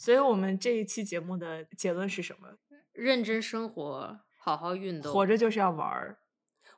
[0.00, 2.48] 所以我们这一期节目的结论是什么？
[2.94, 6.16] 认真生活，好好运动，活着就是要玩儿。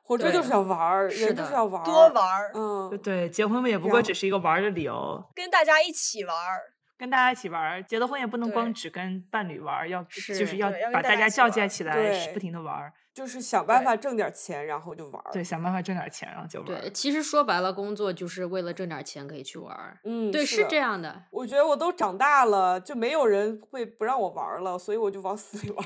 [0.01, 5.23] 活着就是要玩儿，是的人就是要玩儿，多玩儿，嗯，对，结婚也不过只是一个玩儿的理由。
[5.33, 6.73] 跟大家一起玩儿。
[6.97, 12.91] 跟大家一起玩儿，结了婚也不能光只跟伴侣玩儿，要就是是要把大家叫起来起来，不停的玩儿。
[13.13, 15.31] 就是想办法挣点钱，然后就玩儿。
[15.31, 19.97] 对，想办法挣点钱，然后就玩对，其实说白了，工作就是为了挣点钱可以去玩儿。
[20.03, 20.77] 嗯，对，是是这。
[20.77, 21.23] 样的。
[21.29, 25.85] 我觉得我都长大了，就没有人会不让我玩儿了，所以我就往死里玩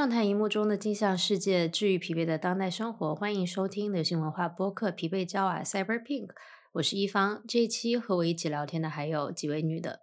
[0.00, 3.14] 畅谈荧幕中的镜像世界，治愈疲惫的当代生活。
[3.14, 6.28] 欢迎收听流行文化播客《疲惫娇娃 Cyber Pink》，
[6.72, 7.44] 我是一方。
[7.46, 10.00] 这一期和我一起聊天的还有几位女的。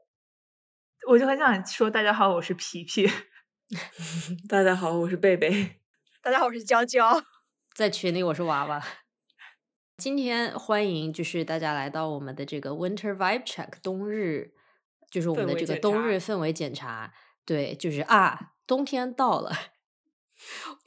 [1.07, 3.09] 我就很想说，大家好，我是皮皮。
[4.47, 5.79] 大家好，我是贝贝。
[6.21, 7.23] 大家好，我是娇娇。
[7.73, 8.79] 在群里我是娃娃。
[9.97, 14.51] 今天欢迎就是大家来到我们的这个 Winter Vibe Check 冬日，
[15.09, 17.11] 就是我们的这个冬日氛围检查。
[17.43, 19.51] 对，就是啊，冬天到了，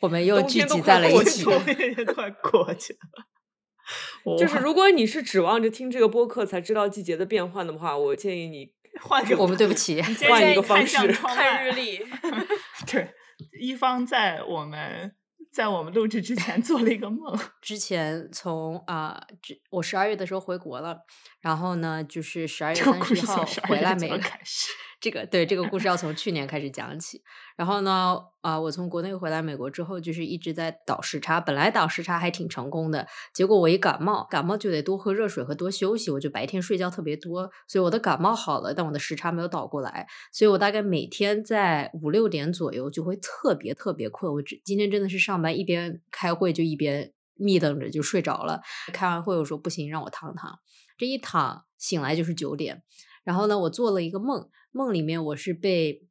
[0.00, 1.44] 我们又聚集在了一起。
[1.44, 11.98] 冬天也快过去了， 就是如果你是指望着听这个播客才知道季节的变换的话，我建议你 换个我们对不起，换一个方式看日历，
[12.86, 13.12] 对，
[13.60, 15.12] 一方在我们
[15.52, 20.98] 在我们录制之前做了一个梦，之前从啊，这我十二月的时候回国了，
[21.40, 24.68] 然后呢，就是十二月这个三十号回来美月就要开始。
[25.00, 27.22] 这个对这个故事要从去年开始讲起。
[27.56, 31.40] 然后呢，啊、我从国内回来美国之后，就是一直在倒时差。
[31.40, 44.30] 本来倒时差还挺成功的，结果我一感冒，感冒就得多喝热水和多休息，我就白天睡觉特别多，所以我的感冒好了，但我的时差没有倒过来，所以我大概每天在五六点左右就会特别特别困。
[44.34, 48.60] 我只今天真的是上班一边开会就一边眯瞪着就睡着了。
[48.92, 50.58] 开完会我说不行，让我躺躺。
[50.98, 52.82] 这一躺醒来就是九点，
[53.24, 56.06] 然后呢，我做了一个梦，梦里面我是被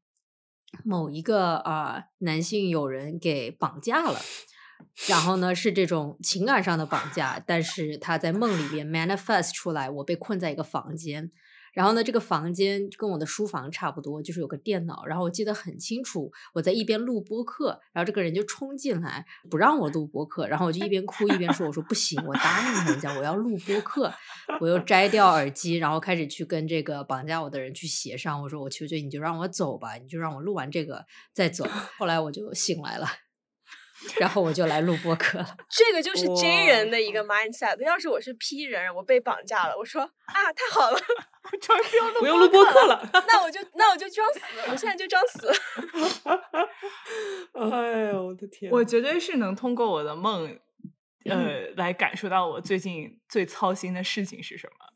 [0.84, 4.20] 某一个、呃男性友人给绑架了。
[5.08, 11.32] 然后呢，是这种情感上的绑架，但是他在梦里边 manifest 出来，我被困在一个房间。
[11.74, 15.06] 然后呢，这个房间跟我的书房差不多，就是有个电脑。
[15.06, 24.12] 然后我记得很清楚，我在一边录播客，然后这个人就冲进来不让我录播客，然后我就一边哭一边说：“我说不行，我答应人家我要录播客。”
[24.60, 28.42] 我又摘掉耳机，然后开始去跟这个绑架我的人去协商。
[28.42, 31.66] 我说：“我求求你就让我走吧，你就让我录完这个再走。”
[31.98, 33.08] 后来我就醒来了，
[34.20, 35.58] 然后我就来录播客了。
[35.70, 37.80] 这个就是 J 人的一个 mindset。
[37.84, 41.00] 要是我是 P 人，我被绑架了，我说啊，太好了，
[41.52, 43.10] 我终于不用录不用录播客了。
[43.28, 44.40] 那我就 那我就装死，
[44.72, 45.52] 我现在就装死。
[47.54, 48.72] 哎呦，我的天！
[48.72, 50.58] 我绝对是能通过我的梦，
[51.26, 54.94] 呃，来感受到我最近最操心的事情是什么，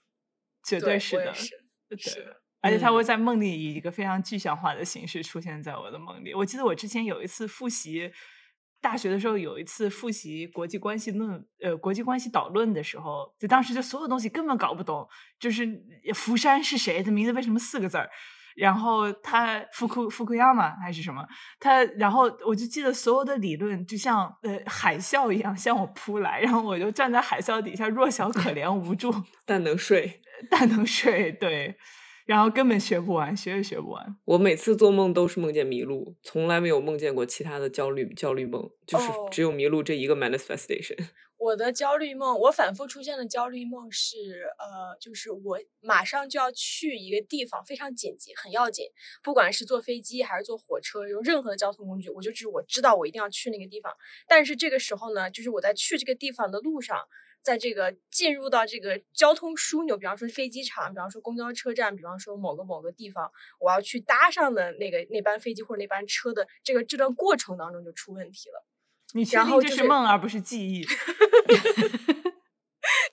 [0.66, 1.50] 绝对是的，是
[1.90, 6.34] 对是的而且它嗯会在梦里以一个非常具象化的形式出现在我的梦里。
[6.34, 8.10] 我记得我之前有一次复习
[8.84, 15.08] 大学的时候，有一次复习国际关系论，呃，国际关系导论的时候，就当时就所有东西根本搞不懂，
[15.40, 15.66] 就是
[16.14, 18.10] 福山是谁，他名字为什么四个字儿？
[18.56, 21.26] 然后他福库福库亚嘛还是什么？
[21.60, 29.12] 他然后我就记得所有的理论就像呃海啸一样向我扑来，然后我就站在海啸底下弱小可怜无助，
[29.48, 30.20] 但能睡。
[30.52, 31.74] 但能睡对，
[32.26, 34.16] 然后根本学不完，学也学不完。
[34.26, 40.98] 我每次做梦都是梦见迷路，从来没有梦见过其他的焦虑焦虑梦，就是哦只有迷路这一个 manifestation。
[41.38, 44.16] 我的焦虑梦，我反复出现的焦虑梦是，
[44.58, 48.86] 呃，就是我马上就要去一个地方，非常紧急，很要紧。
[49.22, 53.92] 不管是坐飞机还是坐火车，用任何的交通工具，我就是我知道我一定要去那个地方。
[54.26, 56.98] 但是这个时候呢，就是我在去这个地方的路上，
[57.44, 63.30] 在这个进入到这个交通枢纽，比方说飞机场，比方说公交车站，比方说某个某个地方，
[63.60, 68.66] 我要去搭上的那个那班飞机或者那班车的这个这段过程当中就出问题了。
[69.14, 70.86] 你确定这然后就是是梦而不是记忆？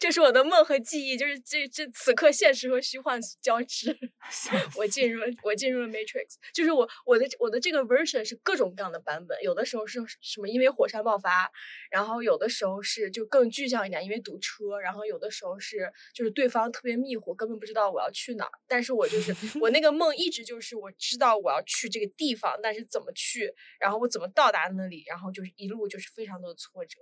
[0.00, 3.94] 这是我的梦和记忆，就是这这此刻现实和虚幻交织。
[4.74, 11.52] 我进入了，我进入了 Matrix，就是我我的我的这个 version 是各种各样的版本，有的时候是什么因为火山爆发，
[11.90, 26.98] 然后有的时候是就更具象一点，因为堵车，然后有的时候是就是对方特别迷糊，根本不知道我要去哪儿，但是我就是我那个梦一直就是我知道我要去这个地方，但是怎么去，然后我怎么到达那里，然后就是一路就是非常多的挫折。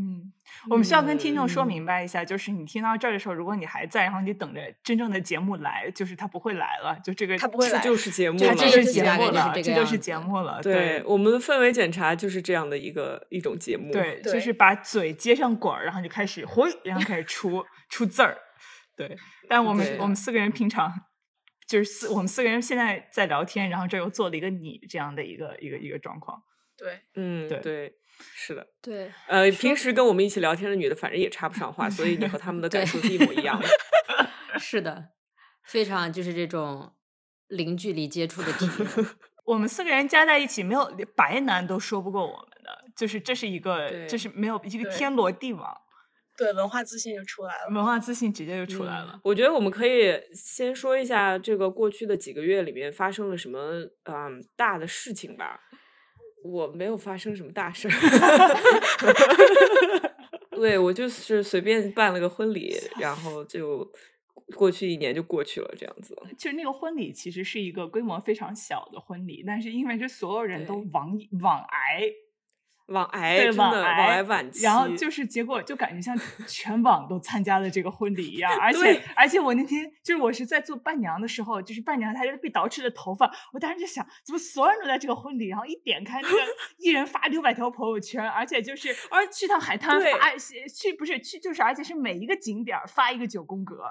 [0.00, 0.32] 嗯，
[0.70, 8.54] 我们需要跟听众说嗯明白一下，就是你听到这儿的时候，如果你还在，然后你等着真正的节目来，就是他不会来了，就这个这他不会来就是节目这了。
[8.54, 13.90] 这是节目了，这这就是节目了，对我们的氛围检查就是这样的一个一种节目。
[13.92, 18.38] 对，就是把嘴接上管儿，然后就开始挥，然后开始出出字儿。
[18.96, 19.16] 对，
[19.48, 20.92] 但我们我们四个人平常
[21.66, 26.40] 就是四，我们四个人现在在聊天，然后这又做了一个你这样的一个一个一个状况。
[26.76, 27.92] 对，嗯，对对，
[28.34, 28.66] 是的。
[28.80, 33.68] 对，呃，平时跟我们一起聊天的女的，反正也插不上话，所以你和他们的感受是一模一样的。
[34.58, 35.10] 是的，
[35.64, 36.94] 非常就是这种
[37.48, 39.06] 零距离接触的体验。
[39.46, 45.74] 我们四个人加在一起，没有连白男都说不过我们的，就是这是一个，对这是没有一个天罗地网，
[46.36, 47.74] 对，文化自信就出来了。
[47.74, 49.12] 文化自信直接就出来了。
[49.14, 55.60] 嗯我觉得我们可以先说一下这个过去的几个月里面发生了什么嗯大的事情吧。
[56.42, 57.94] 我没有发生什么大事儿，
[60.56, 63.90] 对我就是随便办了个婚礼，然后就
[64.56, 66.16] 过去一年就过去了，这样子。
[66.36, 72.02] 其实那个婚礼其实是一个规模非常小的婚礼，但是因为这所有人都对网网癌，
[72.88, 86.36] 网癌对真的网网癌癌晚期，然后就是结果就感觉像全网都参加了这个婚礼一样，而且对而且我那天就是我是在做伴娘的时候，就是伴娘她就是被捯饬的头发，我当时就想，怎么所有人都在这个婚礼，然后一点开那个
[86.78, 93.84] 一人发六百条朋友圈，而且就是而去趟海滩对发去不是去就是而且是每一个景点儿发一个九宫格。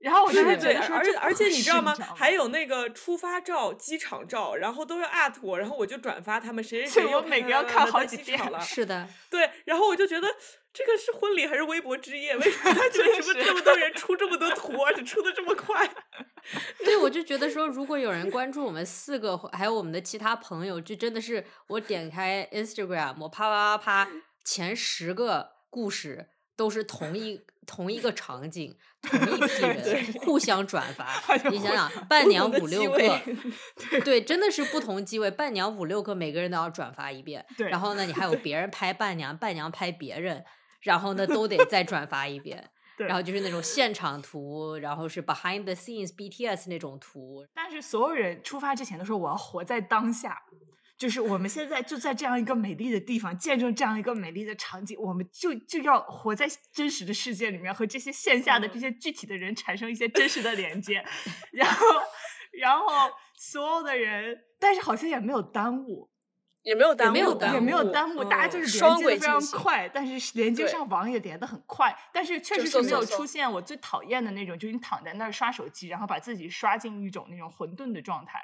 [0.00, 1.94] 然后我对对对，当时觉得说，而且而且你知道吗？
[2.16, 8.58] 还有那个出发照、机场照，然后都要艾特我，然后我就转发他们谁 谁谁我每个要看好几遍了。
[8.60, 10.26] 是的，对，然后我就觉得
[10.72, 12.34] 这个是婚礼还是微博之夜？
[12.34, 15.86] 为什么为什么这么多人出这么多图，而且出的这么快？
[16.82, 24.10] 对，我就觉得说，如果有人关注我们四个，还有我们的其他朋友，就真的是我点开 Instagram，我啪啪啪啪，
[24.44, 26.30] 前十个故事
[26.60, 31.06] 都是同一 同一个场景，同一批 人互相转发。
[31.48, 33.20] 你想想，伴娘五六个，
[34.04, 37.46] 对，真的是不同机位，伴娘五六个，每个人都要转发一遍。
[37.56, 40.44] 对然后呢，你还有别人拍伴娘，伴娘拍别人，
[40.82, 42.68] 然后呢都得再转发一遍。
[42.98, 50.42] 对然后就是那种现场图，然后是 behind the scenes BTS 那种图，但是所有人出发之前都说我要活在当下，
[51.00, 61.02] 就是我们现在就在这样一个美丽的地方，见证这样一个美丽的场景，我们就就要活在真实的世界里面，和这些线下的这些具体的人产生一些真实的连接，
[61.52, 61.86] 然后
[62.52, 62.86] 然后
[63.38, 66.10] 所有的人，但是好像也没有耽误，
[66.64, 78.38] 也没有耽误，没有耽也没有耽误，大家嗯就是连双接的非常快，但是连接上网也连的很快，但是确实是没有出现我最讨厌的那种，就是你躺在那儿刷手机，然后把自己刷进一种那种混沌的状态。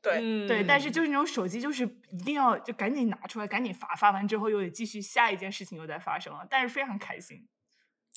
[0.00, 7.48] 对，嗯，对，但是就是那种手机，就是一定要就赶紧拿出来，赶紧发，发完之后又得继续下一件事情又在发生了，但是非常开心。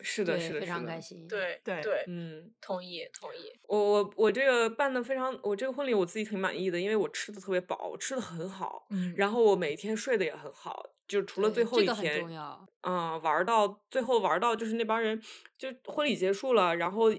[0.04, 1.28] 是的，是的，非常开心。
[1.28, 3.52] 对对对，嗯，同意同意。
[3.68, 12.68] 我我我这个办的非常，我这个婚礼我自己挺满意的，因为我吃的特别饱，我吃的很好，嗯然后我每天睡的也很好，就除了最对这个很后一天，重要。
[12.82, 15.22] 嗯，玩儿到最后玩儿到就是那帮人，
[15.56, 17.12] 就婚礼结束了，然后，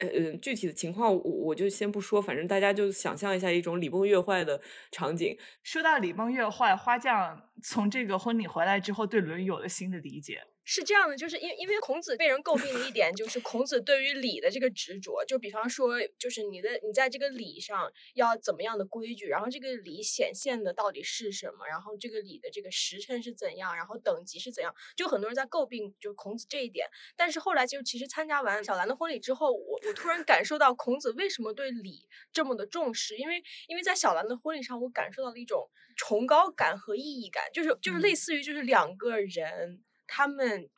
[0.00, 4.60] 呃，具体的情况我我就先不说，反正大家就想象一下一种礼崩乐坏的
[4.90, 5.36] 场景。
[5.62, 10.42] 说到礼崩乐坏，花匠从这个婚礼回来之后，对《论语》有了新的理解。
[10.64, 15.24] 是这样的，就是因因为孔子被人诟病的一点，就是孔子对于礼的这个执着。
[15.26, 26.86] 就比方说，就是你的你在这个礼上要怎么样的规矩，然后这个礼显现的到底是什么，然后这个礼的这个时辰是怎样，然后等级是怎样，就很多人在诟病就孔子这一点。
[27.16, 39.82] 但是后来就其实参加完小兰的婚礼之后，我我突然感受到孔子为什么对礼这么的重视，因为因为在小兰的婚礼上，我感受到了一种崇高感和意义感，就是就是类似于就是两个人。
[40.12, 40.68] 他们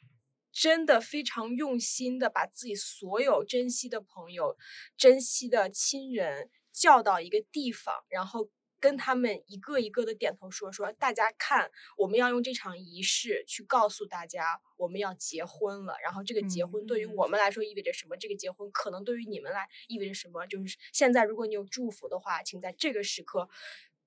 [0.52, 4.58] 真的非常用心的把自己所有珍惜的朋友、
[4.98, 15.94] 珍惜的亲人叫到一个地方，然后跟他们一个一个的点头说说，大家看，我们要用这场仪式去告诉大家我们要结婚了。
[16.04, 18.16] 然后这个结婚对于嗯我们来说意味着什么？
[18.18, 20.46] 这个结婚可能对于你们来意味着什么？
[20.46, 23.48] 就是现在，如果你有祝福的话，请在这个时刻。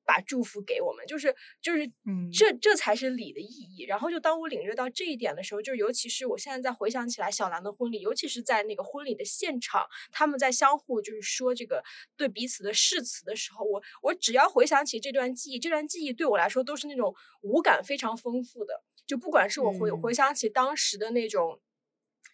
[0.06, 3.84] 把祝福给我们，就是就是嗯这这才是礼的意义。
[3.86, 11.84] 然后就当我领略到这一点的时候，就是尤其是我现在在回想起来小兰的婚礼，尤其是在那个婚礼的现场，他们在相互就是说这个
[12.16, 18.84] 对彼此的誓词的时候，我我只要回想起这段记忆，这段记忆对我来说都是那种五感非常丰富的。
[19.06, 21.60] 就不管是我回、嗯回想起当时的那种。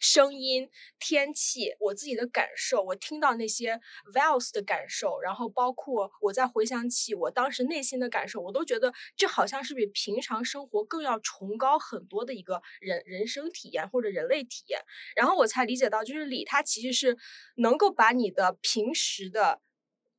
[0.01, 0.67] 声音、
[0.99, 3.79] 天气，我自己的感受，我听到那些
[4.13, 14.81] vowels 的感受，然后包括我在回想起我当时内心的感受，我都觉得这好像是比平常生活更要崇高很多的一个人人生体验或者人类体验。
[15.15, 17.15] 然后我才理解到，就是礼它其实是
[17.57, 19.61] 能够把你的平时的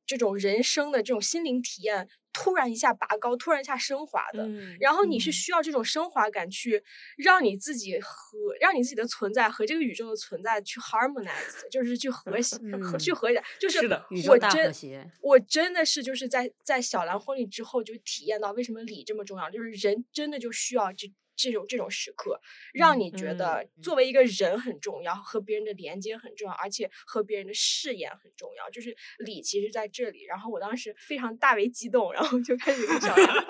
[0.05, 2.07] 这种人生的这种心灵体验。
[2.33, 6.83] 突然一下拔高，突然一下升华的，嗯然后你是嗯需要这种升华感去
[7.15, 21.11] 让你自己和让你自己的存在和这个宇宙的存在去 harmonize，就是去和谐和去嗯和谐，就是是的宇宙大和我真谐我真的是就是在在小兰婚礼之后就体验到为什么礼这么重要，就是人真的就需要这。
[21.35, 22.39] 这种这种时刻，
[22.73, 28.69] 让你觉得嗯作为一个人很重要，和别人的连接很重要，而且和别人的誓言很重要。
[28.69, 30.23] 就是礼，其实在这里。
[30.23, 33.45] 然后我当时非常大为激动，然后就开始跟小杨，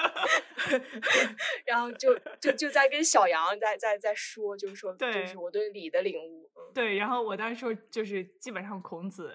[1.65, 6.49] 然后就就就在跟小杨在在在说，就是说，就是我对礼的领悟。
[6.55, 9.33] 嗯，对，然后我当时说就是基本上孔子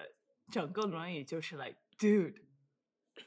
[0.51, 2.33] 整个《论语》就是 like dude，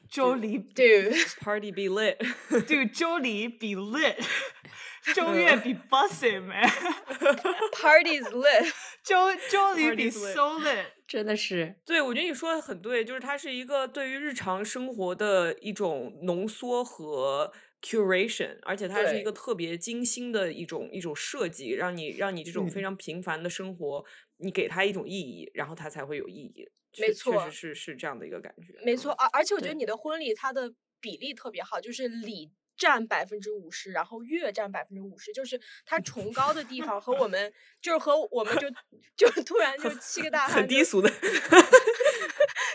[0.09, 4.17] 周礼对 Party be lit，dude 周礼比 lit，
[5.13, 8.71] 周月比 busy man，，parties lit。
[9.03, 10.85] 周周礼比 so lit。
[11.05, 24.03] 真的是对，我觉得你说的很对，就是它是一个对于日常生活的一种浓缩和 curation，而且它是一个特别精心的一种一种设计，让你让你这种非嗯常平凡的生活，
[24.37, 26.69] 你给它一种意义，然后它才会有意义。
[26.97, 28.73] 没错确实是是这样的一个感觉。
[28.85, 32.49] 没错，嗯，而而且我觉得你的婚礼它的比例特别好，就是礼
[32.83, 38.69] 占百分之五十，然后月占百分之五十，就是它崇高的地方和我们 就是和我们就
[39.15, 41.09] 就突然就七个大汉很低俗的。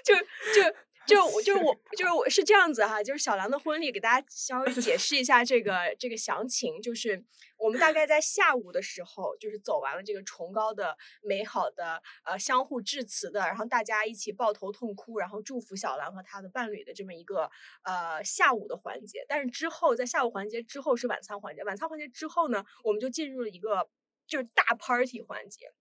[0.02, 0.74] 就就
[1.08, 7.24] 就 我就是我就是我是这样子哈，就是小兰的婚礼，给大家稍微解释一下这个这个详情，就是
[7.56, 17.50] 我们大概在下午的时候，就是走完了这个崇高的、美好的呃相互致辞的，然后大家一起抱头痛哭，然后祝福小兰和她的伴侣的这么一个
[17.84, 19.24] 呃下午的环节。
[19.26, 23.88] 但是之后在下午环节之后是晚餐环节，晚餐环节之后呢，我们就进入了一个
[24.26, 25.72] 就是大 party 环节。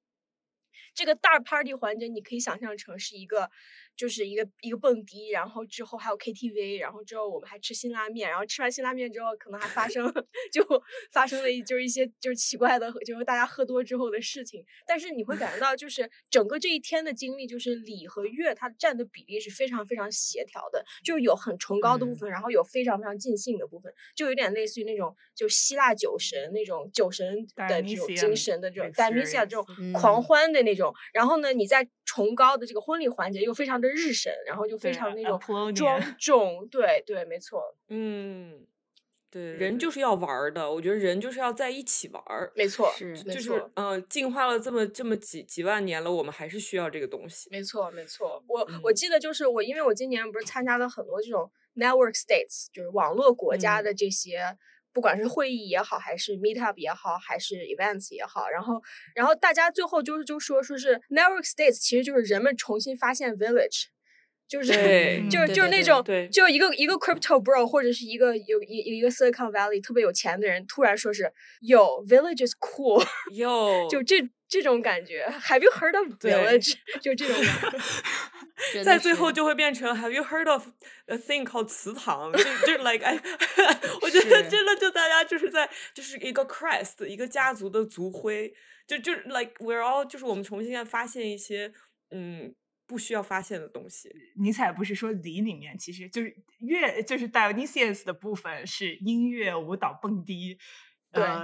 [0.94, 3.52] 这个大 party 环节，你可以想象成是一个，
[3.98, 10.06] 就是一个一个蹦迪，然后之后还有 KTV，然后之后我们还吃辛拉面，然后吃完辛拉面之后，可能还发生
[10.54, 10.64] 就
[11.12, 14.64] 发生了一就是一些就是奇怪的，就是大家喝多之后的事情。
[14.86, 30.94] 但是你会感觉到，就是整个这一天的经历，就是礼和乐它占的比例是非常非常协调的，就是有很崇高的部嗯分，然后有非常非常尽兴的部分，就有点类似于那种就希腊酒神那种酒神的这种精神的这种 Dionysia 这种狂嗯欢的那种。
[31.14, 35.40] 然后呢，你在崇高的这个婚礼环节又非常的日神，然后就非常那种
[35.74, 38.66] 庄重，对对，没错，嗯，
[39.30, 42.52] 对，人就是要玩儿的，我觉得人就是要在一起玩儿。
[42.56, 43.64] 没错，是就是。
[43.76, 47.50] 嗯，进化了这么这么几几万年了，我们还是需要这个东西。
[47.52, 48.44] 没错，没错。
[48.48, 54.58] 我、我嗯记得就是我，因为我今年不是参加了很多这种 network states，就是网络国家嗯的这些，
[54.94, 58.82] 不管是会议也好，还是 meetup 也好，还是 events 也好，然后
[59.16, 63.86] 然后大家最后就是就说说是 network states，其实就是人们重新发现 village。
[64.48, 71.30] 就是对就嗯对对对就是那种对就一个一个 crypto bro 或者是一个有一一个 Silicon Valley 特别有钱的人，突然说是
[71.60, 75.28] 有 village is cool， 有，就这这种感觉。
[75.42, 76.76] Have you heard of village？
[77.04, 77.78] 就这种感觉。
[78.84, 80.68] 在最后就会变成 Have you heard of
[81.06, 82.32] a thing called 祠堂？
[82.32, 83.16] 就就 like 哎，
[84.02, 88.54] 我觉得真的就大家就是在就是一个 crest 一个家族的族徽，
[88.88, 91.72] 就就 like we're all 就是我们重新在发现一些
[92.12, 92.54] 嗯
[92.88, 94.10] 不需要发现的东西。
[94.40, 100.58] 尼采不是说礼里面其实就是乐，就是 Dionysius 的部分是音乐、舞蹈、蹦迪，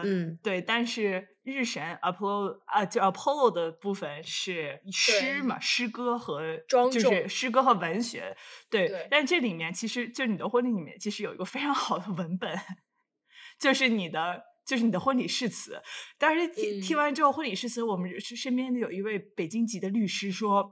[0.03, 8.35] 嗯对，但是日神 Apollo 啊，就 Apollo 的部分是诗嘛，诗歌和就是诗歌和文学，
[8.69, 8.87] 对。
[8.87, 12.59] 对但这里面其实就你的婚礼里面其实有一个非常好的文本，
[13.59, 14.43] 就是你的。
[14.65, 15.81] 就是你的婚礼誓词，
[16.17, 16.47] 当时
[16.79, 20.71] 听完之后，婚礼誓词，我们是身边的有一位北京籍的律师说，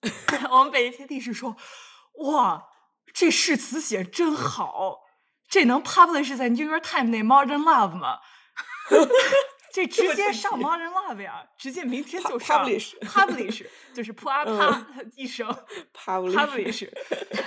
[0.50, 1.54] 我们北京律师说，
[2.14, 2.64] 哇，
[3.12, 5.00] 这誓词写得真好，
[5.46, 8.20] 这能 publish 在 New York Times 那 Modern Love 吗？
[9.72, 15.46] 这直接上 Modern Love 呀，直接明天就上 publish publish，就是 噗啊啪一声
[15.92, 16.88] Publish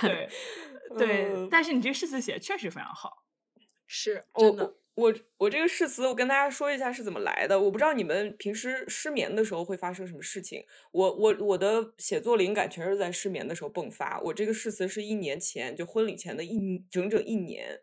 [0.00, 0.28] 对
[0.96, 3.24] 对嗯，但是你这誓词写的确实非常好，
[3.86, 4.74] 是我真的。
[4.96, 7.58] 我我这个誓词，我跟大家说一下是怎么来的。
[7.58, 10.62] 我不知道你们平时失眠的时候会发生什么事情。
[10.92, 14.20] 我我我的写作灵感全是在失眠的时候迸发。
[14.20, 17.80] 我这个誓词是一年前，就婚礼前的一整整一年，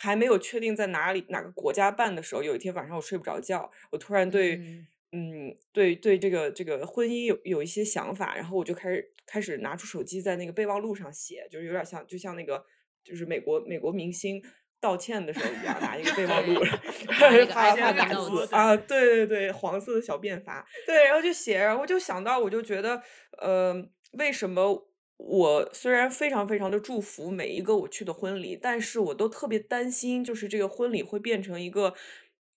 [0.00, 4.86] 还没有确定在哪里哪个国家办的时候，有一天晚上我睡不着觉，我突然对、嗯。
[5.10, 12.62] 嗯，对对，这个这个婚姻有有一些想法，然后我就开始开始拿出手机在那个备忘录上写，就是有点像就像那个
[13.02, 14.42] 就是美国美国明星
[14.78, 16.62] 道歉的时候一样，拿一个备忘录
[17.20, 23.02] 拿那个发 iPad 发打字啊，对对对，黄色的小便法，对，然后就写，然后就想到，我就觉得，
[23.40, 23.74] 呃，
[24.12, 24.87] 为什么？
[25.18, 31.92] 我虽然非常非常的祝福每一个我去的婚礼，但是我都特别担心，就是这个婚礼会变成一个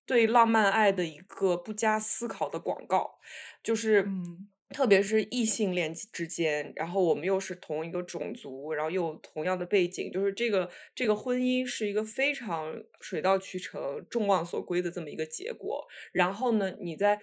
[0.06, 3.20] 对浪漫爱的一个不加思考的广告，
[3.64, 15.86] 就是嗯特别是异性恋之间，然后我们又是同一个种族，然后又有同样的背景，就是这个这个婚姻是一个非常水到渠成、众望所归的这么一个结果。
[16.14, 17.20] 然后呢，你在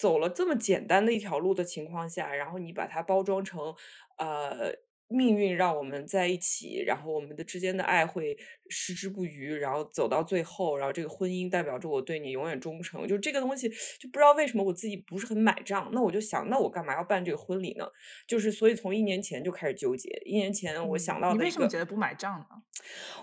[0.00, 3.74] 走了这么简单的一条路的情况下，然后你把它包装成
[4.16, 4.72] 呃。
[5.12, 8.38] 命运让我们在一起，然后我们的之间的爱会
[8.68, 13.08] 矢志不渝，然后走到最后，然后这个婚姻代表着我对你永远忠诚。
[13.08, 15.90] 就这个东西，就不知道为什么我自己不是很买账。
[15.92, 17.84] 那我就想，那我干嘛要办这个婚礼呢？
[18.28, 20.08] 就是所以从一年前就开始纠结。
[20.24, 22.46] 一年前我想到嗯你的为什么觉得不买账呢？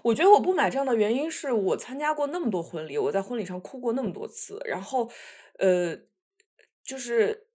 [0.04, 5.10] 我觉得我不买账的原因是我参加过那么多婚礼，我在婚礼上哭过那么多次，然后，
[5.58, 5.98] 呃，
[6.88, 7.48] 就是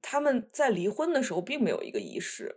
[0.00, 2.56] 他们在离婚的时候并没有一个仪式。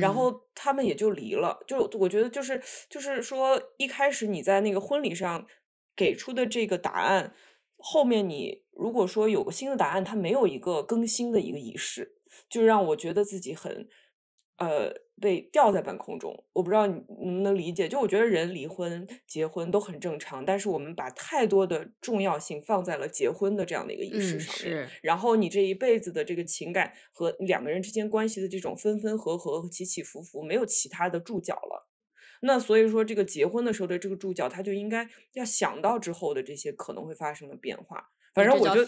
[0.00, 1.62] 然嗯后他们也就离了。
[1.66, 5.46] 就我觉得就是就是说，一开始你在那个婚礼上
[5.94, 7.34] 给出的这个答案，
[7.76, 12.16] 后面你如果说有个新的答案，它没有一个更新的一个仪式，
[12.48, 13.86] 就让我觉得自己很
[14.58, 16.44] 呃被吊在半空中。
[16.52, 16.94] 我不知道你
[17.24, 24.86] 能不能理解，就我觉得人离婚、结婚都很正常，但是我们把太多的重要性放在了结婚的这样的一个仪式嗯上面。
[24.86, 31.88] 是然后你这一辈子的这个情感和两个人之间关系的这种分分合合和起起伏伏，没有其他的注脚了。
[32.42, 38.10] 那所以说，这个结婚的时候的这个注脚，他就应该要想到之后的这些可能会发生的变化。
[38.36, 38.84] 反正我就。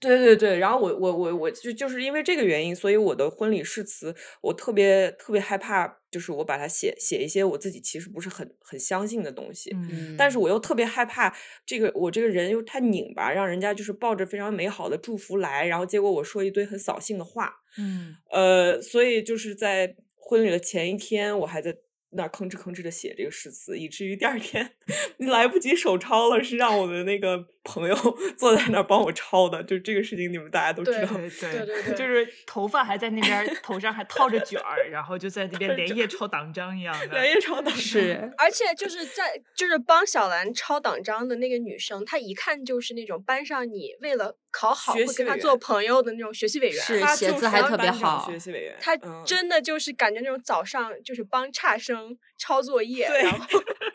[0.00, 9.70] 对对对，然后我我我我就就是因为这个原因，所以我的婚礼誓词我特别特别害怕，就是我把它写写一些我自己其实不是很很相信的东西。
[9.74, 11.32] 嗯但是我又特别害怕
[11.64, 21.76] 这个我这个人又太拧巴，让人家就是抱着非常美好的祝福来，然后结果我说一堆很扫兴的话，嗯呃，所以就是在婚礼的前一天，我还在
[22.14, 24.72] 那吭哧吭哧的写这个诗词，以至于第二天
[25.18, 27.94] 来不及手抄了，是让我的那个朋友
[28.36, 29.62] 坐在那儿帮我抄的。
[29.62, 31.14] 就这个事情，你们大家都知道。
[31.14, 37.06] 对对对对就是头发还在那边儿，头上还套着卷儿，然后就在那边连夜抄党章一样的。
[37.06, 46.82] 连夜抄党章是， 而且就是在就是帮小兰抄党章的那个女生，她一看就是那种班上你为了考好会跟她做朋友的那种学习委员。
[46.82, 53.46] 是写字还特别好学习委员，她嗯真的就是感觉那种早上就是帮差生抄作业，对然后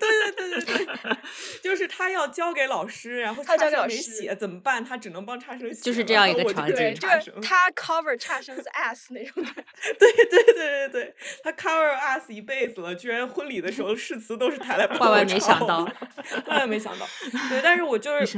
[0.07, 1.17] 对对对对对，
[1.61, 4.83] 就是他要交给老师，然后他交给老师写怎么办？
[4.83, 9.63] 他只能帮差生写就是这样一个场景对，就是他 cover 差生的 ass 那种感觉。
[9.99, 15.79] 对对对对对，他 cover us 一辈子了，居然婚礼的时候誓词都是他来万万没想到，
[16.47, 17.05] 万万没想到。
[17.49, 18.37] 对，但是我就是。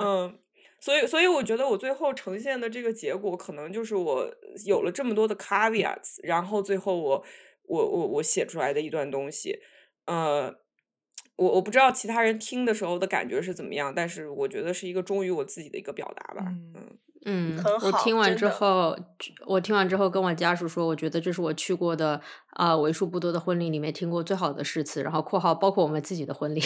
[0.00, 0.38] 嗯，
[0.80, 4.30] 所以所以我觉得我最后呈现的这个结果，可能就是我
[4.64, 7.24] 有了这么多的 caveats，然后最后我
[7.64, 9.60] 我我我写出来的一段东西，
[10.06, 10.54] 呃。
[11.36, 16.44] 我我不知道其他人听的时候的感觉是怎么样，但是我觉得是一个忠于我自己的一个表达吧。
[16.48, 18.96] 嗯嗯嗯，很好我听完之后，
[19.46, 22.20] 我听完之后跟我家属说，我觉得这是我去过的
[22.50, 25.02] 啊、为数不多的婚礼里面听过最好的誓词。
[25.02, 26.62] 然后（括号包括我们自己的婚礼）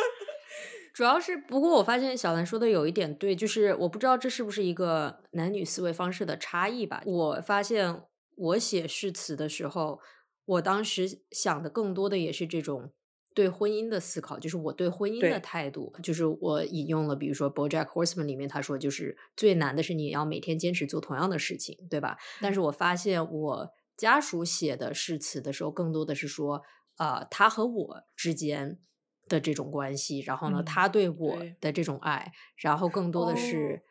[0.94, 7.02] 主要是，不过我发现小兰说的有一点对，就是我不知道这是不是一个男女思维方式的差异吧。
[7.04, 8.02] 我发现
[8.36, 10.00] 我写誓词的时候，
[10.46, 12.90] 我当时想的更多的也是这种
[13.36, 15.92] 对婚姻的思考，就是我对婚姻的态度。
[16.02, 22.16] 就是我引用了，比如说《BoJack Horseman》里面他说，就是最难的是你要每天坚持做同样的事情，对吧？
[22.40, 26.62] 但是我发现我家属写的誓词的时候，更多的是说，
[26.96, 28.78] 呃，他和我之间
[29.28, 33.82] 的这种关系，然后呢，嗯他对我的这种爱，然后更多的哦是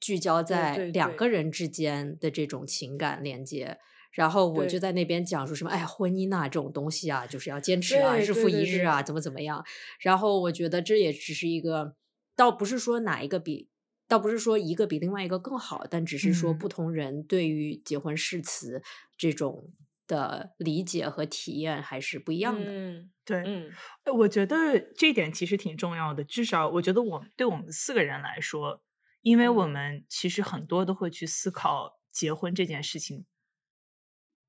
[0.00, 3.78] 聚焦在两个人之间的这种情感连接。
[4.16, 9.62] 然后我就在那边讲说什么，哎呀，婚姻啊这种东西啊，就是要坚持啊，日复一日啊，怎么怎么样。
[10.00, 11.94] 然后我觉得这也只是一个，
[12.34, 13.68] 倒不是说哪一个比，
[14.08, 18.82] 倒不是说一个比另外一个更好，但只是说嗯不同人对于结婚誓词
[19.18, 19.70] 这种
[20.06, 22.70] 的理解和体验还是不一样的。
[22.70, 23.70] 嗯对，嗯
[24.04, 26.24] 呃我觉得这一点其实挺重要的。
[26.24, 28.82] 至少我觉得我们对我们四个人来说，
[29.20, 33.26] 因为我嗯们其实很多都会去思考结婚这件事情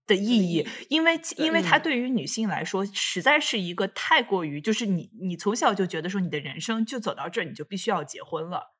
[0.08, 8.74] 的意义，因为因为它嗯对于女性来说，实在是一个太过于，就是你你从小就觉得说你的人生就走到这儿，你就必须要结婚了。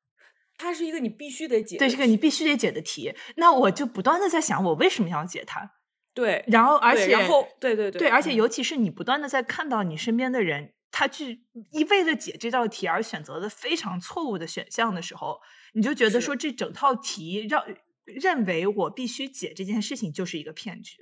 [0.56, 3.14] 它是一个你必须得解对，这个你必须得解的题。
[3.36, 5.70] 那我就不断的在想，我为什么要解它？
[6.14, 15.38] 对，然后而且对然后对对对，而且嗯尤其是你不断的在看到你身边的人，他去一味的解这道题而选择的非常错误的选项的时候，
[15.74, 17.64] 你就觉得说这整套题让
[18.04, 20.96] 认为我必须解这件事情就是一个骗局。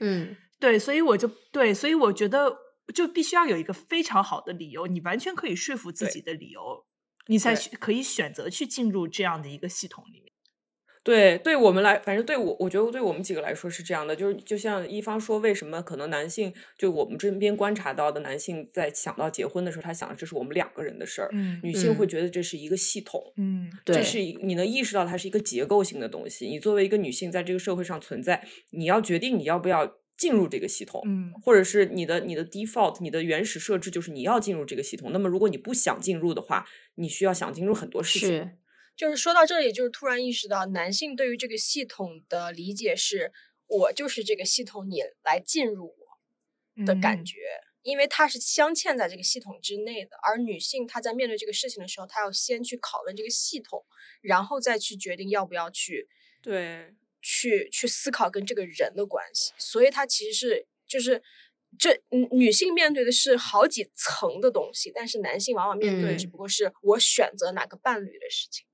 [0.00, 0.36] 嗯。
[0.60, 2.52] 对，所以我就对，所以我觉得
[2.92, 6.84] 就必须要有一个非常好的理由，你完全可以说服自己的理由，
[7.28, 10.32] 你才去可以选择去进入这样的一个系统里面。
[11.08, 26.46] 对，对我们来，反正对我，我觉得对我们几个来说是这样的，就是就像一方说，为什么可能男性，就我们这边观察到的男性，在想到结婚的时候，他想的这是我们两个人的事儿，嗯女性会嗯觉得这是一个系统，嗯，对这是你能意识到它是一个结构性的东西。
[26.46, 35.10] 你作为一个女性在这个社会上存在，你要决定你要不要进入这个系统，嗯或者是你的你的 default，你的原始设置就是你要进入这个系统。
[35.10, 36.66] 那么如果你不想进入的话，
[36.96, 38.50] 你需要想进入很多事情。
[38.98, 43.32] 是就是说到这里，就是突然意识到，男性对于这个系统的理解是，
[43.68, 47.36] 我就是这个系统，你来进入我的感嗯觉，
[47.82, 50.16] 因为它是镶嵌在这个系统之内的。
[50.22, 53.86] 而女性她在面对这个事情的时候，她要先去拷问这个系统，
[54.20, 56.08] 然后再去决定要不要去
[56.42, 59.52] 对，去去思考跟这个人的关系。
[59.58, 61.22] 所以它其实是就是。
[61.78, 68.66] 这嗯女性面对的是好几层的东西，但是男性往往面对的只嗯不过是我选择哪个伴侣的事情。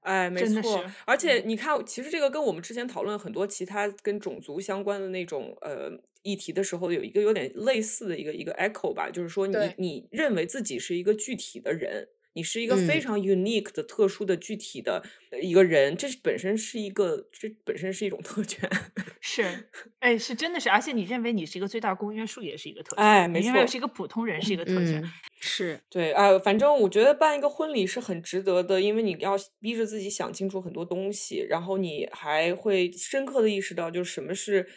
[0.00, 5.90] 哎，没错，而且你看，其实这个跟我们之前讨论很多其他跟种族相关的那种呃
[6.22, 18.68] 议题的时候，有一个有点类似的一个一个 echo 吧，就是说你你认为自己是一个具体的人，你是一个非嗯常 unique 的、特殊的、具体的呃一个人，这是本身是一个，这本身是一种特权。
[19.20, 23.04] 是，哎，是真的是，而且你认为你是一个最大公约数，也是一个特权。
[23.04, 25.02] 哎没错你认为是一个普通人，是一个特权。
[25.02, 25.12] 嗯
[25.42, 34.68] 是对哎、反正我觉得办一个婚礼是很值得的，因为你要逼着自己想清楚很多东西，然后你还会深刻的意识到，就是什么是，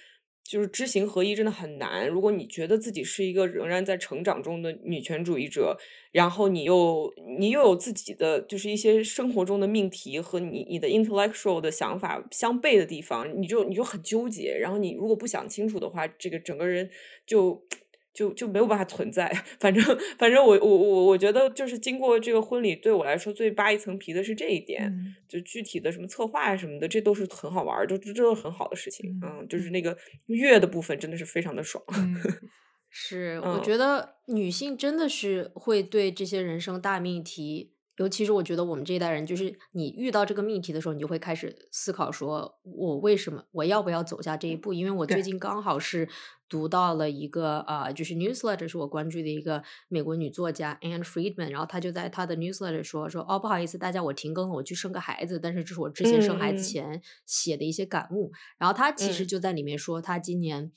[0.44, 2.08] 就是知行合一真的很难。
[2.08, 5.78] 如果你觉得自己是一个仍然在成长中的女权主义者，
[6.12, 14.58] 然后你又你又有自己的就是一些生活中的命题和你你的 intellectual 的想法相悖的地方，你就你就很纠结。
[14.60, 16.90] 然后你如果不想清楚的话，这个整个人
[17.26, 17.64] 就。
[18.14, 19.28] 就就没有办法存在，
[19.60, 19.84] 反正
[20.18, 25.16] 反正我我我我觉得就是经过这个婚礼，对我来说最扒一层皮的是这一点，嗯。
[25.28, 29.98] 就具体的什么策划啊什么的，这都是很好玩儿，就这都是很好的事情，嗯嗯，就是那个
[30.28, 32.16] 月的部分真的是非常的爽，嗯
[32.90, 33.54] 是，嗯。
[33.54, 44.74] 我觉得女性真的是会对这些人生大命题，尤其是我觉得我们这一代人，就是你遇到这个命题的时候，你就会开始思考说，我为什么我要不要走下这一步？
[44.74, 46.10] 因为我最近刚好是
[46.50, 58.32] 读到了一个啊、就是 newsletter 是我关注的一个美国女作家 Anne Friedman，然后她就在她的 newsletter 说说哦不好意思，大家我停更了，我去生个孩子，但是这是我之前生孩子前写的一些感悟。
[58.58, 60.72] 然后她其实嗯就在里面说，她今年。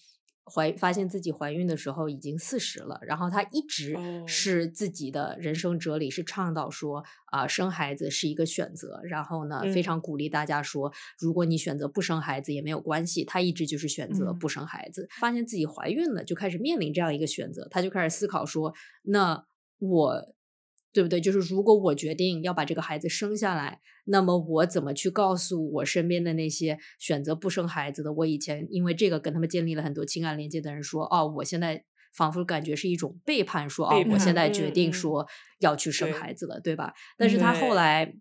[0.55, 4.23] 怀发现自己怀孕的时候已经四十了，然后她一直哦。
[4.27, 9.83] 是自己的人生哲理是倡导说啊、生孩子是一个选择，然后呢、非嗯。
[9.83, 14.39] 常鼓励大家说，如果你选择不生孩子也没有关系，她一直就是选择嗯。
[14.39, 19.45] 不生孩子，发现自己怀孕了，就开始面临这样一个选择，她就开始思考说，那
[19.79, 20.36] 我
[20.97, 21.21] 对不对？
[21.21, 28.11] 就是如果我决定要把这个孩子生下来，那么我怎么去告诉我身边的那些选择不生孩子的？
[28.15, 35.27] 我以前因为这个跟他们建立了很多情感连接的人说，哦，我现在仿佛感觉是一种背叛，说哦，我现在决定说
[35.61, 36.95] 要去生孩子了，对吧？
[37.19, 38.17] 但是他后来。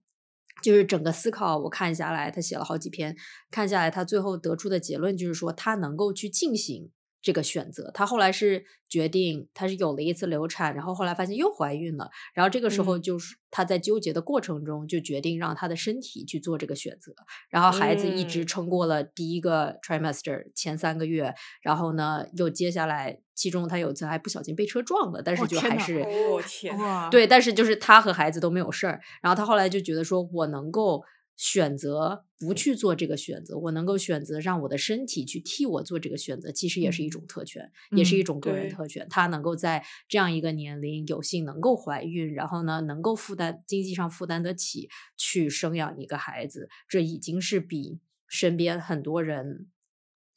[0.64, 3.14] 就是整个思考，我看下来，他写了好几篇，
[3.52, 6.90] 看下来，他最后得出的结论就是说，他能够去进行
[7.26, 7.90] 这个选择。
[7.92, 17.12] 她后来是决定，她是有了一次流产，然后后来发现又怀孕了，然后这个时候嗯就是她在纠结的过程中，就决定让她的身体去做这个选择。
[17.50, 21.34] 然后孩子一直嗯撑过了第一个 trimester 前三个月，
[21.64, 29.02] 然后呢，又接下来其中他有一次还不小心被车撞了，但是就还是、哦天哇，对，但是就是他和孩子都没有事儿。
[29.24, 31.04] 然后他后来就觉得说，我能够
[31.36, 39.08] 选择不去做这个选择，我能够选择让我的身体去替我做这个选择，其实也是一种特权，也是一嗯种个人特权。
[39.10, 49.68] 他能够在这样一个年龄有幸能够怀孕，然后呢，能够负担经济上负担得起去生养一个孩子，这已经是比身边很多人。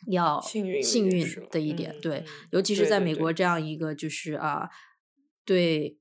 [0.07, 4.71] 要幸运幸运的一点，对尤其是在美国这样一个就是啊，
[5.45, 5.99] 对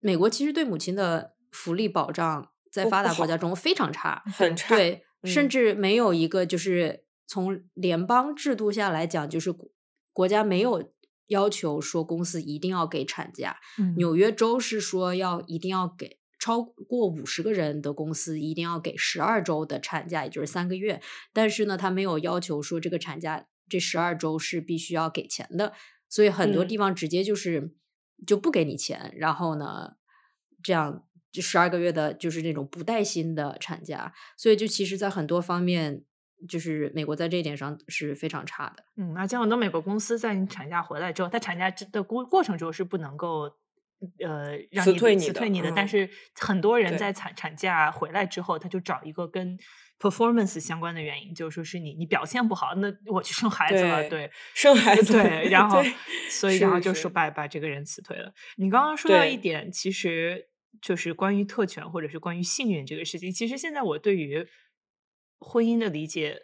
[0.00, 5.48] 美国其实对母亲的福利保障在发达国家中非常差，很差，对，甚嗯。
[5.48, 9.70] 至没有一个就是从联邦制度下来讲，就是国
[10.12, 10.90] 国家没有
[11.26, 13.94] 要求说公司一定要给产假，嗯。
[13.96, 21.00] 纽约州是说要一定要给超过五十个人的公司一定要给十二周的产假，也就是三个月。
[21.32, 25.72] 但是呢，他没有要求说这个产假这十二周是必须要给钱的，
[26.08, 26.68] 所以很多嗯。
[26.68, 27.74] 地方直接就是
[28.26, 29.92] 就不给你钱，然后呢，
[30.62, 36.04] 这样就十二个月的就是那种不带薪的产假，所以就其实，在很多方面，
[36.48, 38.84] 就是美国在这一点上是非常差的。
[38.96, 43.50] 嗯，而且很多美国公司在你产假回来之后，它产假的过过程中是不能够
[44.24, 49.56] 呃让你辞退你的辞退你的，但嗯是很多人在产产假回来之后，他就找一个跟
[49.98, 54.30] performance 相关的原因，就是说是你你表现不好，那我去生孩子了，对对。
[54.54, 55.80] 生孩子对，然 后
[56.28, 58.34] 所以然后就说把把这个人辞退了。
[58.56, 60.48] 你刚刚说到一点，其实
[60.80, 63.30] 就是关于特权或者是关于幸运这个事情。
[63.30, 64.46] 其实现在我对于
[65.38, 66.42] 婚姻的理解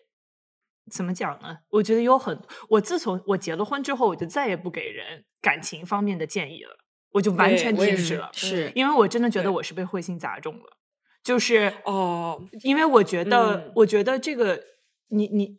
[0.91, 1.59] 怎么讲呢？
[1.71, 6.79] 我觉得有很，我自从我结了婚之后，我就再也不给人感情方面的建议了，
[7.13, 10.79] 我就完全停止了，是因为我真的觉得我是被彗星砸中了，
[11.23, 14.65] 就是哦，因为我觉得，嗯我觉得这个
[15.09, 15.59] 你你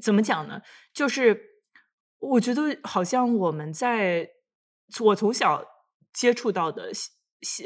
[0.00, 0.62] 怎么讲呢？
[0.92, 1.40] 就是
[2.18, 4.30] 我觉得好像我们在
[5.00, 5.64] 我从小
[6.12, 7.10] 接触到的西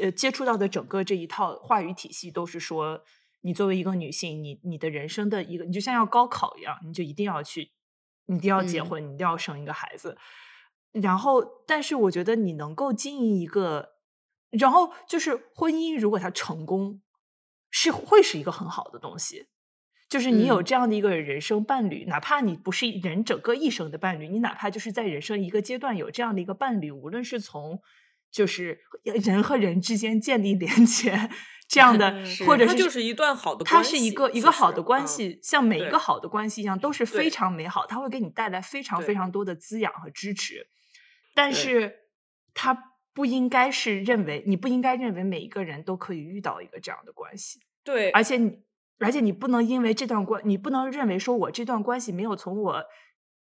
[0.01, 3.03] 呃接触到的整个这一套话语体系，都是说，
[3.41, 7.71] 你作为一个女性，你你的人生的一个，你就像要高考一样，你就一定要去，
[8.25, 10.17] 你一定要结嗯婚，你一定要生一个孩子。
[10.91, 13.91] 然后，但是我觉得你能够经营一个，
[14.49, 17.01] 然后就是婚姻，如果它成功，
[17.69, 19.47] 是会是一个很好的东西。
[20.09, 27.79] 就是你有嗯这样的一个人生伴侣，哪怕你不是人整个一生的伴侣，你哪怕就是在人生一个阶段有这样的一个伴侣，无论是从
[28.31, 31.29] 就是人和人之间建立连接
[31.67, 32.11] 这样的，
[32.45, 40.67] 或者是它就是一段好的它关系是一个一个好的关系，像每一个好的关系一样，都是非常美好，它会给你带来非常非常多的滋养和支持。
[41.35, 41.95] 但是，
[42.53, 47.59] 它不应该是认为你不应该认为每一个人都可以遇到一个这样的关系。
[47.83, 48.59] 对，而且你，
[48.99, 52.83] 而且你不能因为这段关，你不能认为说我这段关系没有从我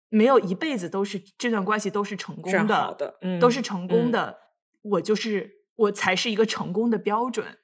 [0.10, 4.38] 没有一辈子都是这段关系都是成功的，的嗯都是成功嗯的，
[4.82, 7.58] 我就是我才是一个成功的标准。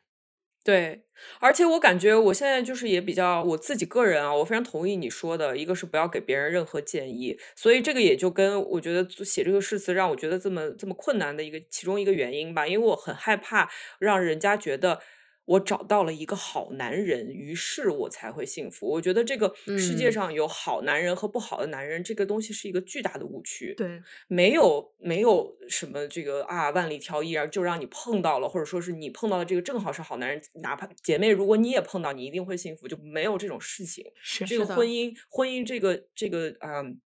[0.64, 1.06] 对，
[1.40, 15.02] 而且我感觉我现在就是也比较我自己个人啊，我非常同意你说的，一个是不要给别人任何建议，所以这个也就跟我觉得写这个誓词让我觉得这么这么困难的一个其中一个原因吧，因为我很害怕让人家觉得。
[15.48, 18.86] 我找到了一个好男人，于是我才会幸福。
[18.86, 23.74] 我觉得这个世界嗯上有好男人和不好的男人，这个东西是一个巨大的误区。
[23.76, 34.04] 对，没有没有什么这个啊万里挑一，然后就让你碰到了，或者说是你碰到的这个正好是好男人，哪怕姐妹，如果你也碰到，你一定会幸福，就没有这种事情。
[34.22, 37.00] 是这个婚姻，婚姻这个这个嗯，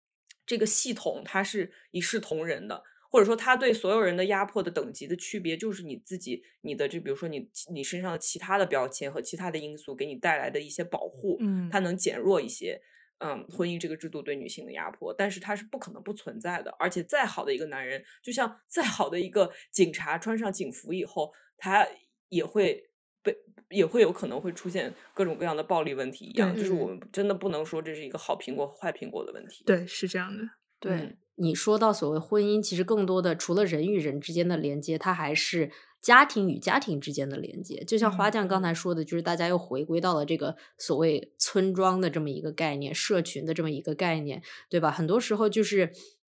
[0.45, 12.81] 这个系统它是一视同仁的，或者说他对所有人的压迫的等级的区别，就是你自己你的这比如说你你身上的其他的标签和其他的因素给你带来的一些保护，嗯它能减弱一些。
[13.21, 16.73] 嗯，婚姻这个制度对女性的压迫，但是它是不可能不存在的。
[16.79, 21.85] 而且再好的一个男人，就像再好的一个警察穿上警服以后，他
[22.29, 22.89] 也会
[23.21, 23.35] 被
[23.69, 26.55] 也会有可能会出现各种各样的暴力问题一样。
[26.55, 29.65] 就是我嗯们真的不能说这是一个好苹果和坏苹果的问题。
[29.65, 30.41] 对，是这样的。
[30.79, 35.71] 对、嗯你说到所谓婚姻，其实更多的除了人与人之间的连接，它还是
[36.01, 37.83] 家庭与家庭之间的连接。
[37.85, 44.91] 就像花嗯酱刚才说的，就是大家又回归到了这个所谓村庄的这么一个概念，社群的这么一个概念，对吧？
[44.91, 45.91] 很多时候就是。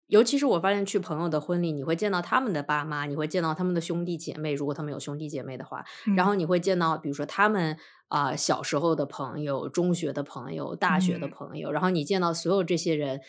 [0.07, 5.85] 尤其是我发现去朋友的婚礼，你会见到他们的爸妈，你会见到他们的兄弟姐妹，如果他们有兄弟姐妹的话，
[6.17, 7.77] 然后嗯你会见到，比如说他们
[8.09, 13.21] 啊、小时候的朋友、中学的朋友、大学的嗯朋友，然后你见到所有这些人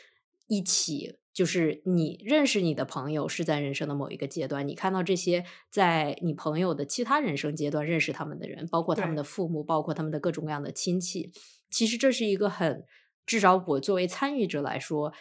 [0.48, 11.32] 一起，就是你认识你的朋友是在人生的某一个阶段，你看到这些在你朋友的其他人生阶段认识他们的人，包括他们的父母，包括他们的各种各样的亲戚，
[11.70, 12.84] 其实这是一个很，
[13.24, 15.12] 至少我作为参与者来说，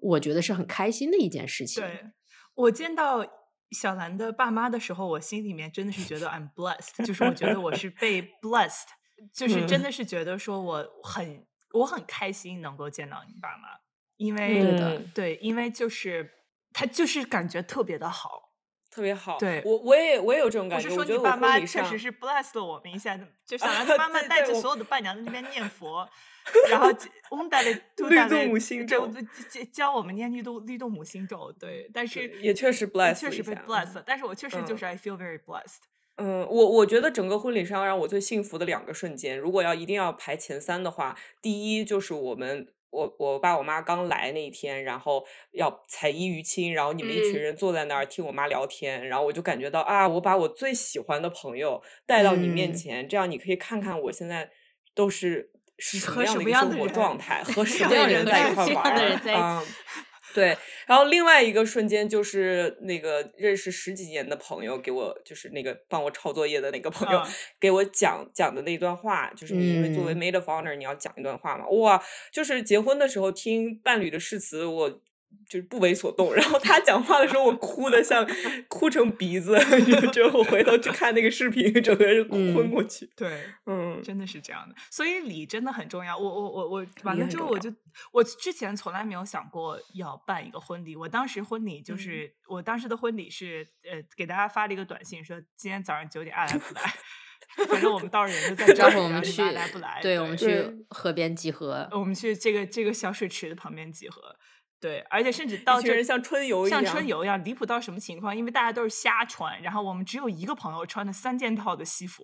[0.00, 1.82] 我觉得是很开心的一件事情。
[1.82, 2.06] 对
[2.54, 3.26] 我见到
[3.70, 8.86] 小兰的爸妈的时候，我心里面真的是觉得 I'm blessed，就是我觉得我是被 blessed，
[9.34, 9.82] 就是真嗯。
[9.82, 13.68] 的是觉得说我很我很开心能够见到你爸妈，
[14.18, 16.30] 因为对的嗯对，因为就是
[16.72, 18.44] 他就是感觉特别的好。
[18.90, 19.38] 特别好。
[19.38, 20.86] 对我我也我也有这种感觉。
[20.86, 26.08] 我是说你爸妈确婚礼上实是 blessed 了我们一下，就想让他 妈妈带着所有的伴娘在那边念佛，
[26.68, 26.90] 然后
[27.30, 35.82] 我们带了都律动母心就咒教教我们念律动律动母心咒，对，但是也确实 bless 确实被了一下 blessed，了但是我确实就嗯是 I feel very blessed。
[36.16, 54.50] 嗯，我我觉得整个婚礼上让我最幸福的两个瞬间，如果要一定要排前三的话，第一就是我们我我爸我妈刚来那一天，然后要彩衣娱亲，然后你们一群嗯人坐在那儿听我妈聊天，然后我就感觉到啊，我把我最喜欢的朋友带到你面嗯前，这样你可以看看我现在
[54.94, 58.92] 都是是什么样的一个生活状态，和什么样的人在一块玩
[59.34, 59.62] 啊。
[60.34, 70.18] 对，然后另外一个瞬间就是那个认识十几年的朋友给我，就是那个帮我抄作业的那个朋友、啊给我讲讲的那段话，就是你因为作为嗯。
[70.18, 75.00] Maid of honor，你要讲一段话嘛，哇，就是结婚的时候听伴侣的誓词，我。
[75.48, 78.26] 就是不为所动，然后他讲话的时候，我哭的像
[78.68, 79.58] 哭成鼻子，
[80.12, 83.10] 之后我回头去看那个视频，整个人昏嗯过去。
[83.16, 86.16] 对，嗯，真的是这样的，所以礼真的很重要。
[86.18, 87.72] 我我我我完了之后，我就
[88.12, 90.94] 我之前从来没有想过要办一个婚礼。
[90.94, 96.82] 我当时婚礼就嗯是、我当时的婚礼是呃给大家发了一个短信说今天早上九点爱来不来，
[97.66, 99.98] 反正我们到时候人就在 这招里，然后你呼我们去来不来？
[100.02, 101.88] 对，我们去河边集合。
[101.92, 104.36] 我们去这个这个小水池的旁边集合。
[104.80, 108.36] 对，而且甚至到这一群人像春游一样像样春游一样，离谱到什么情况？
[108.36, 112.22] 因为大家都是瞎穿，然后我们只有一个朋友穿的三件套的西服，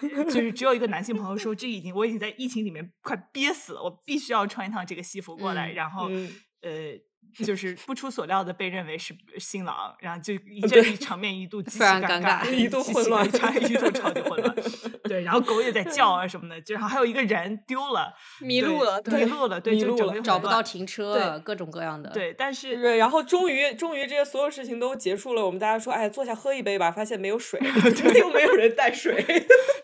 [0.00, 6.30] 就是只有一个男性朋友说，这已经我已经在疫情里面快憋死了，我必须要穿一趟这个西服过来，嗯然后、嗯
[6.62, 6.70] 呃，
[7.44, 14.56] 就是不出所料的被认为是新郎，然后就一对阵场面一度极其尴尴尬一度混乱其尴尬一度超级混乱。
[15.04, 27.60] 对，然后狗也在 叫啊什么的，就然后还有一个人丢了，迷路了，迷，路了，对，迷路了就整个找不到停车，各种各样的。，对，但是对，然后终于终于这些所有事情都结束了，我们大家说，哎，坐下喝一杯吧，发现没有水，
[28.18, 29.24] 又没有人带水，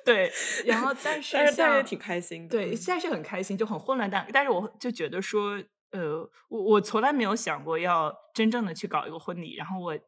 [0.05, 0.31] 对，
[0.67, 2.59] 然后但是但是但是挺开心的。
[2.59, 5.59] 对，现在是很开心，就很混乱，但但是我就觉得说，
[5.95, 9.99] 呃，我我从来没有想过要真正的去搞一个婚礼，然后我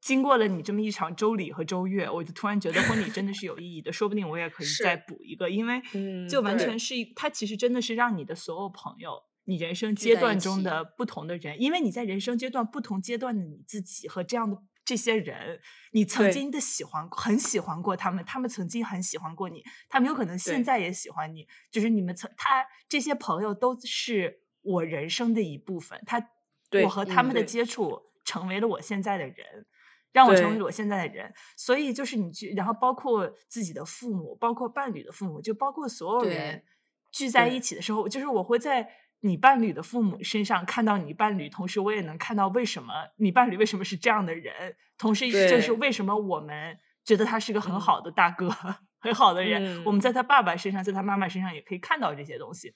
[0.00, 4.96] 经过了你这么一场周礼和周月，我就突然觉得婚礼真的是有意义的，说不定我也可以再。
[4.96, 9.22] 补一个，因为嗯就完全是一，它其实真的是让你的所有朋友。
[9.46, 15.60] 你人生阶段中的不同的人，因为你在人生阶段不同阶段的你自己和这样的这些人，
[15.92, 26.30] 你曾经的喜欢很喜欢过他们，他们曾经很喜欢过你，他们有可能现在也喜欢你，就是你们曾他这些朋友都是我人生的一部分，他
[26.68, 29.66] 对我和他嗯们的接触成为了我现在的人。
[30.14, 36.62] 让我成为了我现在的人，所以就是你去，然后包括自己的父母，包括伴侣的父母，就包括所有人
[37.10, 38.88] 聚在一起的时候，就是我会在
[39.22, 47.80] 你伴侣的父母身上看到你伴侣，同时我也能看到为什么你伴侣为什么是这样的人，同时就是为什么我们觉得他是个很嗯。
[47.80, 48.48] 好的大哥，
[49.00, 50.00] 很好的人，我们嗯。
[50.00, 52.72] 在他爸爸身上，在他妈妈身上也可以看到这些东西。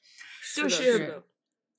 [0.56, 1.22] 就是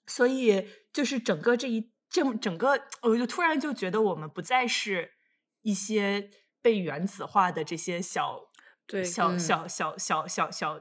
[0.09, 5.11] 所以就是整个这一这整个，我就突然就觉得我们不再是
[5.61, 6.29] 一些
[6.61, 8.39] 被原子化的这些小
[8.87, 10.79] 对小嗯小小小小小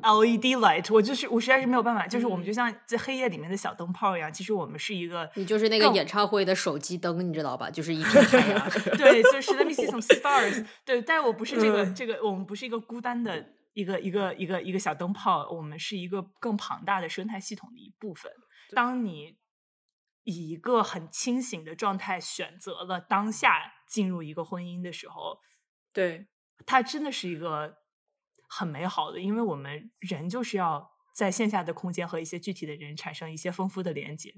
[0.00, 7.68] LED light，我就是我实在是没有办法，就是我们嗯就像在黑夜里面的小灯泡一样，其实我们是一个你就是那个演唱会的手机灯，你知道吧？
[7.68, 8.70] 就是一片太阳。
[8.96, 10.64] 对，就是 Let me see some stars。
[10.86, 13.44] 对，但是我不是这个嗯这个，我们不是一个孤单的
[13.74, 18.32] 一个一个一个一个小灯泡，我们是一个更庞大的生态系统的一部分。
[18.74, 19.38] 当你
[20.24, 25.38] 以一个很清醒的状态选择了当下进入一个婚姻的时候，
[25.92, 26.28] 对
[26.66, 27.78] 它真的是一个
[28.48, 34.34] 很美好的，因为我们人就是要在线下的空间和一些具体的人产生一些丰富的连接。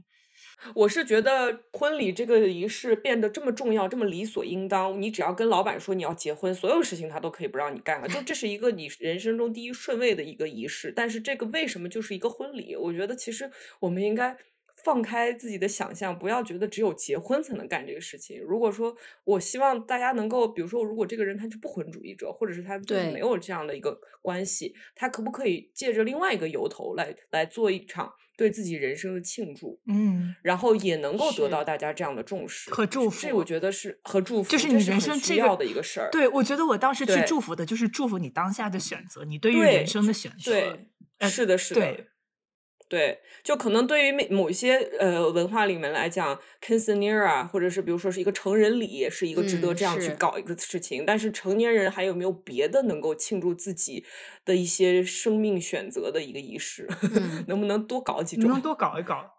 [0.74, 5.00] 我是觉得婚礼这个仪式变得这么重要，这么理所应当。
[5.00, 8.08] 你只要跟老板说你要结婚，所有事情他都可以不让你干了。
[8.08, 10.92] 就这是一个你人生中第一顺位的一个仪式。
[10.94, 12.74] 但是这个为什么就是一个婚礼？
[12.76, 14.36] 我觉得其实我们应该
[14.82, 18.40] 放开自己的想象，不要觉得只有结婚才能干这个事情。
[18.42, 29.80] 如果说我希望大家能够，比如说，如果这个人他是不婚主义者，或者是他就是没有这样的一个关系，他可不可以借着另外一个由头来来做一场对自己人生的庆祝？
[29.86, 36.08] 嗯，然后也能够得到大家这样的重视和祝福这我觉得是和祝福，就是你人生这个需要的一个事儿。
[36.10, 40.50] 对，我觉得我当时去祝福的就是祝福你当下的选择，你对于人生的选择。
[40.50, 42.06] 对，呃是的，是的，对
[42.86, 51.04] 对，就可能对于某某一些呃文化里面来讲 u i n e n e r 啊，或者是比如说是一个成人礼，是一个值得嗯这样去搞一个事情。
[51.06, 54.04] 但是成年人还有没有别的能够庆祝自己
[54.44, 56.88] 的一些生命选择的一个仪式？
[57.14, 58.44] 嗯能不能多搞几种？
[58.44, 59.34] 你能多搞一搞。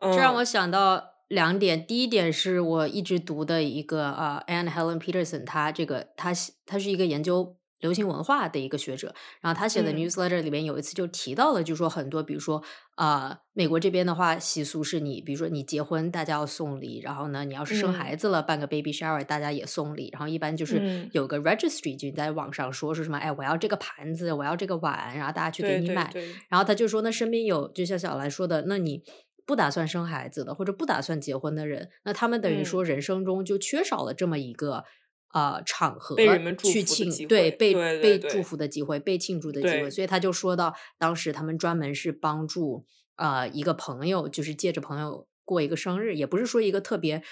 [0.00, 9.96] 嗯、这让我想到两点，第一点是我一直读的一个呃 Anne Helen Peterson，她这个她是她是一个研究流行文化的一个学者，然后他写的嗯。
[9.96, 12.62] newsletter 里面有一次就提到了，就说很多，比如说
[12.96, 17.92] 啊、呃美国这边的话习俗是你，比如说你结婚大家要送礼，然后呢，你要是生嗯。
[17.92, 21.08] 孩子了办个 baby shower，大家也送礼，然后一般就是嗯。
[21.12, 26.22] 有个 registry，就你在网上说是什么，哎，我要这个盘子，我要这个碗，然后大家去给你买，对。
[26.22, 29.02] 对，然后他就说，那身边有就像小兰说的，那你
[29.44, 32.64] 不打算生孩子的，或者不打算结婚的人，那他们等于嗯。
[32.64, 34.84] 说人生中就缺少了这么一个
[35.32, 39.90] 呃场合被人们祝去福的庆，机会对被对对对被祝福的机会，被庆祝的机会。
[39.90, 42.84] 所以他就说到，当时他们专门是帮助
[43.16, 47.22] 呃一个朋友，就是借着朋友过一个生日，也不是说一个特别。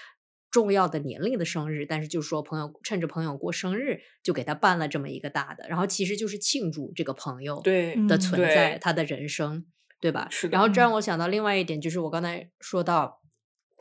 [0.49, 9.66] 重要的年龄的生日，但是就是说朋友趁着朋友过生日，就给他办了这么一个大的，然后其实就是庆祝这个朋友对的嗯存在，他的人生，
[10.01, 10.28] 对吧？
[10.30, 13.20] 是的然后这让嗯我想到另外一点，就是我刚才说到，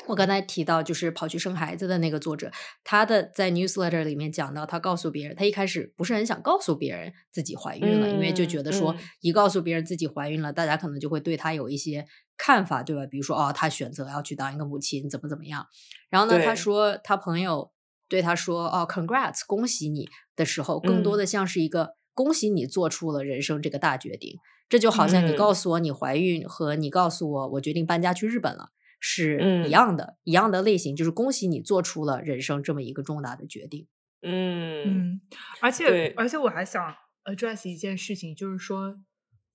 [0.07, 2.51] 我刚才提到就是跑去生孩子的那个作者，
[2.83, 12.05] 他的在 newsletter 里面讲到，他告诉别人，他一开始不是很想告诉别人自己怀孕了，因为就嗯觉得说嗯一告诉别人自己怀孕了，大家可能就会对他有一些
[12.37, 13.05] 看法，对吧？
[13.07, 15.65] 比如说哦，他选择要去当一个母亲，怎么怎么样。
[16.09, 17.71] 然后呢，他说他朋友
[18.07, 24.37] 对他说哦，congrats，恭喜你的时候，更多嗯的像是一个恭喜你做出了人生这个大决定。
[24.67, 28.69] 这就好像你嗯告诉我你怀孕和你告诉我我决定搬家去日本了
[29.08, 33.88] 是嗯一样的，一样的类型，就是恭喜你做出了人生这么一个重大的决定。
[34.24, 35.22] 嗯嗯，
[35.62, 36.82] 而且而且我还想
[37.24, 38.97] address 一件事情，就是说，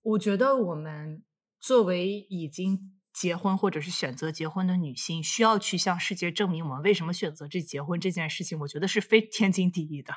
[0.03, 1.25] 我觉得我们
[1.61, 10.15] 作为已经结婚或者是选择结婚的女性，需要去向世界证明我们为什么选择这结婚这件事情，我觉得是非天经地义的。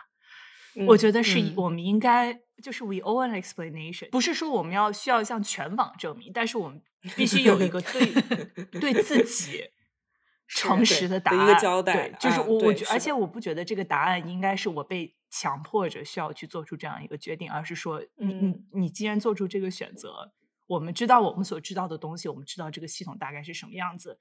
[0.88, 1.54] 我嗯觉得是嗯。
[1.58, 6.82] 我们应该就是 we owe an explanation，不是说我们要需要向全网证明，但是我们
[7.16, 8.12] 必须有一个对
[8.80, 9.64] 对自己
[10.48, 13.12] 诚实的答案一个案，交代对，就是啊我我觉，而且。
[13.14, 18.66] 我不觉得这个答案应该是我被强迫着需要去做出这样一个决定，而是说你你嗯。
[18.74, 20.32] 你既然做出这个选择，
[20.68, 24.20] 我们知道我们所知道的东西，我们知道这个系统大概是什么样子，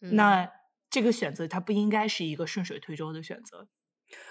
[0.00, 0.16] 嗯。
[0.16, 0.50] 那
[0.88, 3.68] 这个选择它不应该是一个顺水推舟的选择。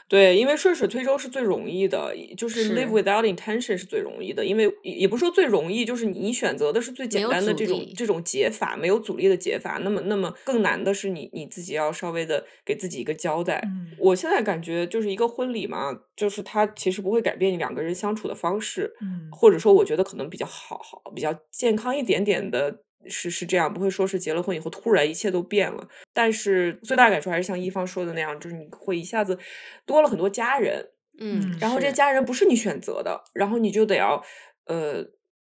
[0.07, 9.80] 对，因为顺水推舟是最容易的，就是是 live without intention 是最容易的，因为也也不是说最容易，就是你选择的是最简有单的阻这种这种解法，没有阻力的解法。
[9.84, 13.61] 那么，那么更难的是你你自己要稍微的给自己一个交代。
[13.65, 22.84] 嗯我现在感觉就是一个婚礼嘛，就是它其实不会改变你两个人相处的方式，嗯或者说我觉得可能比较好好比较健康一点点的。
[23.07, 25.87] 是是这样，不会说是结了婚以后突然一切都变了。
[26.13, 29.37] 但是最大感受还是像一方说的那样，就是你会一下子
[29.85, 30.89] 多了很多家人，
[31.19, 34.23] 嗯，然后这家人不是你选择的，然后你就得要
[34.65, 35.05] 呃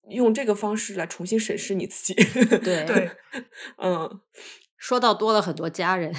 [0.09, 2.13] 用这个方式来重新审视你自己。
[2.63, 3.11] 对对，
[3.77, 4.21] 嗯，
[4.77, 6.13] 说到多了很多家人，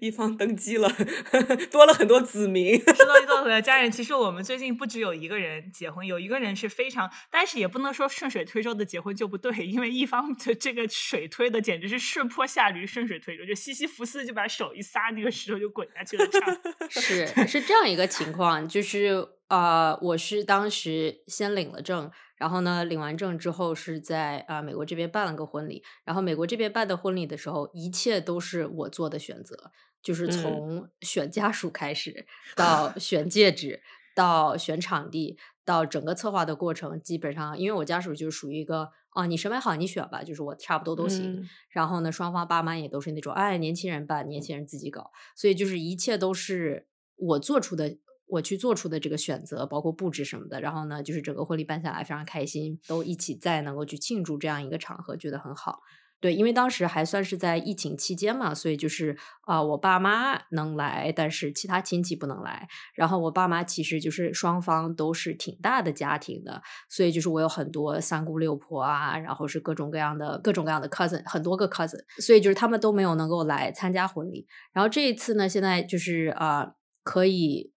[0.00, 0.88] 一方登基了，
[1.70, 2.78] 多了很多子民。
[2.78, 16.26] 说到一多的家人，其实我们最近不只有一个人结婚，有一个人是非常，但是也不能说顺水推舟的结婚就不对，因为一方的这个水推的简直是顺坡下驴，顺水推舟，就西西弗斯就把手一撒，那个石头就滚下去了，
[16.88, 29.70] 是是这样一个情况，就是呃，我是当时先领了证，然后呢，领完证之后是在啊、呃美国这边办了个婚礼，然后美国这边办的婚礼的时候，一切都是我做的选择，
[30.02, 33.82] 就是嗯从选家属开始，到选戒指，
[34.14, 38.90] 到选场地，到整个策划的过程，基本上因为我家属就是属于一个。
[39.14, 41.36] 啊，你审美好，你选吧，就是我差不多都行。
[41.36, 47.96] 嗯然后呢，双方爸妈也都是那种，哎，年轻人办，年轻人自己搞，所以就是一切都是我做出的，
[48.26, 50.60] 我去做出的这个选择，包括布置什么的。
[50.60, 55.80] 然后呢，就是整个婚礼办下来非常开心，都一起在能够去庆祝这样一个场合，觉得很好。
[56.20, 62.66] 对，因为当时还算是在疫情期间嘛，所以就是啊、我爸妈能来，但是其他亲戚不能来。
[62.94, 74.46] 然后我爸妈其实就是双方都是挺大的家庭的，所以就是我有很多三姑六婆啊，然后是各种各样的各种各样的 cousin，很多个 cousin，所以就是他们都没有能够来参加婚礼。
[74.72, 76.72] 然后这一次呢，现在就是啊、
[77.02, 77.73] 可以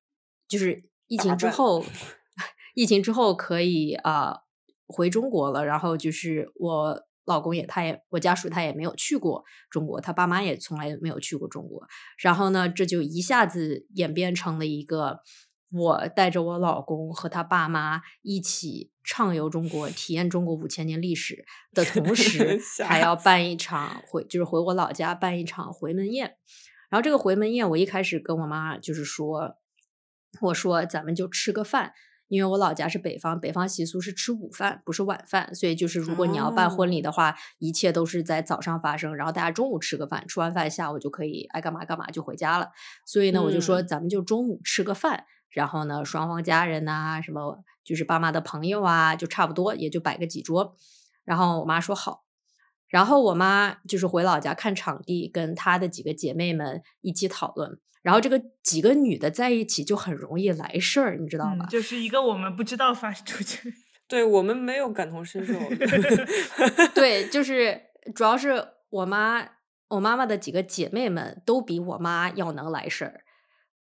[0.47, 1.83] 就是疫情之后，
[2.75, 4.39] 疫情之后可以啊、呃
[4.87, 5.65] 回中国了。
[5.65, 11.85] 然后就是我老公也他也我家属他也没有去过中国，他爸妈也从来没有去过中国。
[12.21, 15.19] 然后呢，这就一下子演变成了一个
[15.71, 21.43] 我带着我老公和他爸妈一起畅游中国，体验中国五千年历史
[21.73, 26.37] 的同时， 还要办一场回，就是回我老家办一场回门宴。
[26.89, 29.57] 然后这个回门宴，我一开始跟我妈就是说，
[30.41, 31.93] 我说咱们就吃个饭，
[32.27, 42.69] 因为我老家是北方，北方习俗是吃午饭，不是晚饭，所以就是如果你要办婚礼的话，一切都是在早上发生，然后大家中午吃个饭，吃完饭下午就可以爱干嘛干嘛就回家了。
[43.05, 50.75] 所以呢，我就说嗯咱们就中午吃个饭，然后呢，双方家人呐、什么就是爸妈的朋友啊，就差不多也就摆个几桌。
[51.23, 52.25] 然后我妈说好，
[52.89, 57.79] 然后我妈就是回老家看场地，跟她的几个姐妹们一起讨论。
[58.01, 61.65] 然后这个几个女的在一起就很容易来事儿，你知道嗯吗？
[61.69, 63.73] 就是一个我们不知道发出去。
[64.07, 65.53] 对我们没有感同身受。
[66.95, 67.81] 对，就是
[68.15, 69.45] 主要是我妈，
[69.89, 73.21] 我妈妈的几个姐妹们都比我妈要能来事儿，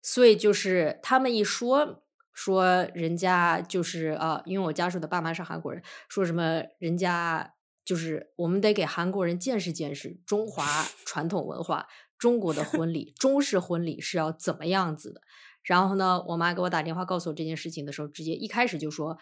[0.01, 2.01] 所以就是他们一说
[2.31, 7.53] 说人家就是啊，因为我家属的爸妈是韩国人，说什么人家
[7.85, 15.21] 就是我们得给韩国人见识见识中华 传统文化，中国的婚礼，中式婚礼是要怎么样子的。
[15.63, 19.17] 然后呢，我妈给我打电话告诉我这件事情的时候，直接一开始就说：“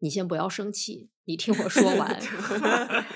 [0.00, 2.20] 你先不要生气，你听我说完。”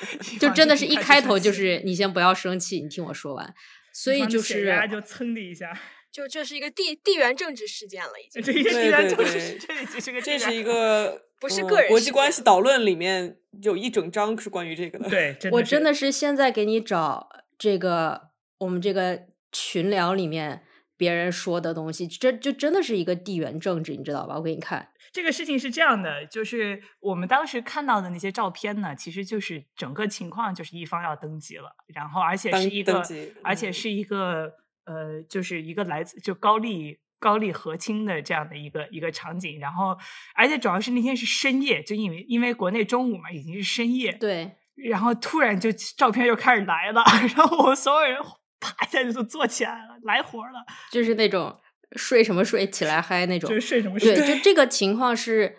[0.41, 3.55] 就真的是一开头就是你先不要生气，你听我说完。
[3.93, 5.79] 所以就是就蹭的一下，
[6.11, 8.43] 就这是一个地地缘政治事件了，已经。
[8.43, 15.09] 这个对地缘对对政治，这已经是个这是一个呃不是个人国际关系导论里面有一整章是关于这个的。
[15.09, 17.29] 对，真我的是真的是现在给你找
[17.59, 18.29] 这个
[18.59, 20.63] 我们这个群聊里面
[20.97, 24.37] 别人说的东西，这就真的是一个地缘政治，你知道吧？
[24.37, 33.03] 我给你看，这个事情是这样的，就是我们当时看到的那些照片呢，其实就是整个情况就是一方要登记了，然后而且是一个
[33.43, 34.53] 而且是一个
[34.85, 39.97] 呃，就是一个来自就高丽高丽和亲的这样的一个一个场景，然后
[40.35, 47.05] 而且主要是那天是深夜，就因为因为国内中午嘛，已经是深夜，对，然后突然就照片就开始来了，
[47.37, 48.19] 然后我们所有人
[48.59, 51.55] 啪一下就坐起来了，来活了，就是那种
[51.97, 53.55] 睡什么睡起来嗨那种就。
[53.55, 55.59] 是睡什么睡对，就 这个情况是，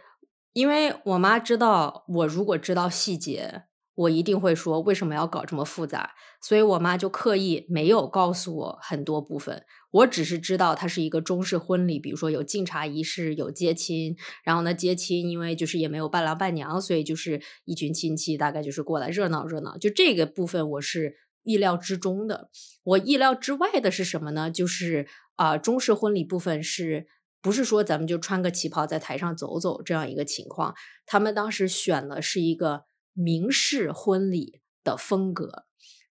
[0.53, 9.63] 因为我妈知道，我如果知道细节，我一定会说为什么要搞这么复杂，所以我妈就刻意没有告诉我很多部分。
[9.91, 19.77] 我只是知道它是一个中式婚礼，比如说有敬茶仪式，有接亲，然后呢接亲，因为就是也没有伴郎伴娘，所以就是一群亲戚，大概就是过来热闹热闹。
[19.77, 22.49] 就这个部分我是意料之中的，
[22.83, 24.49] 我意料之外的是什么呢？
[24.49, 27.07] 就是啊、中式婚礼部分是
[27.41, 30.75] 不是说咱们就穿个旗袍在台上走走这样一个情况？
[31.05, 35.65] 他们当时选的是一个明式婚礼的风格，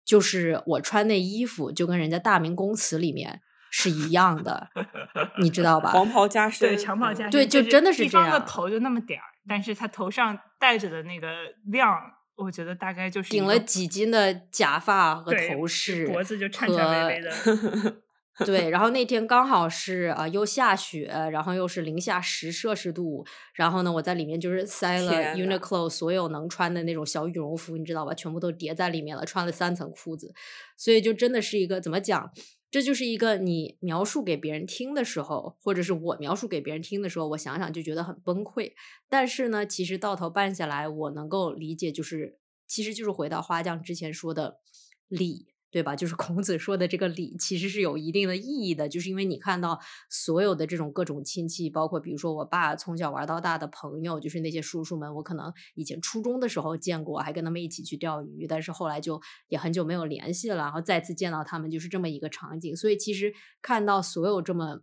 [0.04, 3.40] 就是我穿那衣服就跟人家大明宫词里面
[3.70, 4.68] 是一样的，
[5.40, 5.90] 你知道吧？
[5.92, 11.28] 黄袍加身，对，长袍嗯加身，对就真的是这样方的头就那么点儿，但是他头上戴着的那个
[11.66, 11.88] 量，
[12.36, 17.96] 我觉得大概就是顶了几斤的假发和头饰，脖子就颤颤巍巍的。
[18.46, 28.14] 对，然后那天刚好是啊、又下雪，然后又是零下十摄氏度，然后呢，我在里面就是塞了 Uniqlo 所有能穿的那种小羽绒服，你知道吧？
[28.14, 30.32] 全部都叠在里面了，穿了三层裤子，
[30.78, 32.30] 所以就真的是一个怎么讲？
[32.70, 38.72] 这就是一个你描述给别人听的时候，或者是我描述给别人听的时候，我想想就觉得很崩溃。
[39.08, 44.60] 但是呢，其实到头办下来，我能够理解，就是其实就是回到花匠之前说的
[45.08, 45.94] 礼，对吧？
[45.94, 62.74] 就是孔子说的这个礼，其实是有一定的意义的，就是因为你看到所有的这种各种亲戚，包括比如说我爸从小玩到大的朋友，就是那些叔叔们，我可能以前初中的时候见过，还跟他们一起去钓鱼，但是后来就也很久没有联系了，然后再次见到他们，就是这么一个场景。
[62.74, 64.80] 所以其实看到所有这么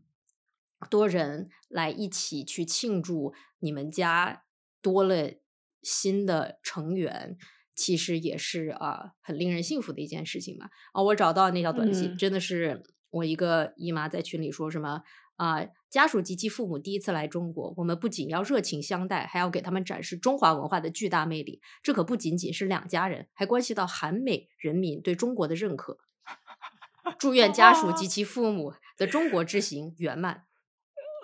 [0.89, 4.43] 多人来一起去庆祝你们家
[4.81, 5.31] 多了
[5.81, 7.37] 新的成员，
[7.77, 10.69] 其实也是啊、很令人幸福的一件事情吧。
[10.91, 15.03] 啊、我找到那条短信，嗯真的是我一个姨妈在群里说什么
[15.35, 21.61] 啊、家属及其父母第一次来中国，我们不仅要热情相待，还要给他们展示中华文化的巨大魅力。
[21.83, 25.99] 这可不仅仅是两家人，还关系到韩美人民对中国的认可。
[27.19, 30.46] 祝愿家属及其父母的中国之行圆满。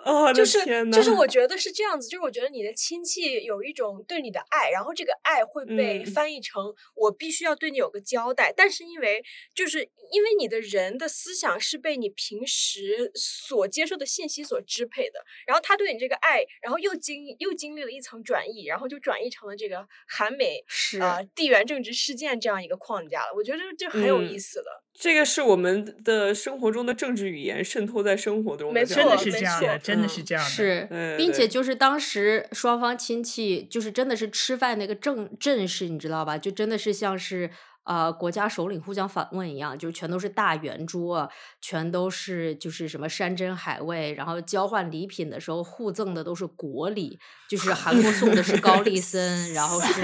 [0.04, 0.58] 哦，就是
[0.92, 6.06] 就是，我觉得是这样子，就是我觉得你的亲戚有一种对你的爱，然后这个爱会被嗯。
[6.14, 9.24] 翻译成我必须要对你有个交代，但是因为
[9.54, 9.80] 就是
[10.12, 24.83] 因为你的人的思想是被你平时所接受的信息所支配的，然后他对你这个爱，然后又经又经历了一层转译，然后就转译成了这个韩美是啊、地缘政治事件这样一个框架了，我觉得这很有意嗯思的。
[24.96, 30.48] 这个是我们的生活中的政治语言渗透在生活中的真的是这样的，错真的嗯是这样的。
[30.48, 30.88] 是，
[31.18, 36.38] 并且就是当时双方亲戚就是真的是吃饭那个正阵势，你知道吧？
[36.38, 37.50] 就真的是像是
[37.84, 41.30] 呃国家首领互相访问一样，就全都是大圆桌，
[41.60, 47.18] 全都是就是什么山珍海味，然后交换礼品的时候互赠的都是国礼，
[47.48, 50.02] 就是韩国送的是高丽参，然后是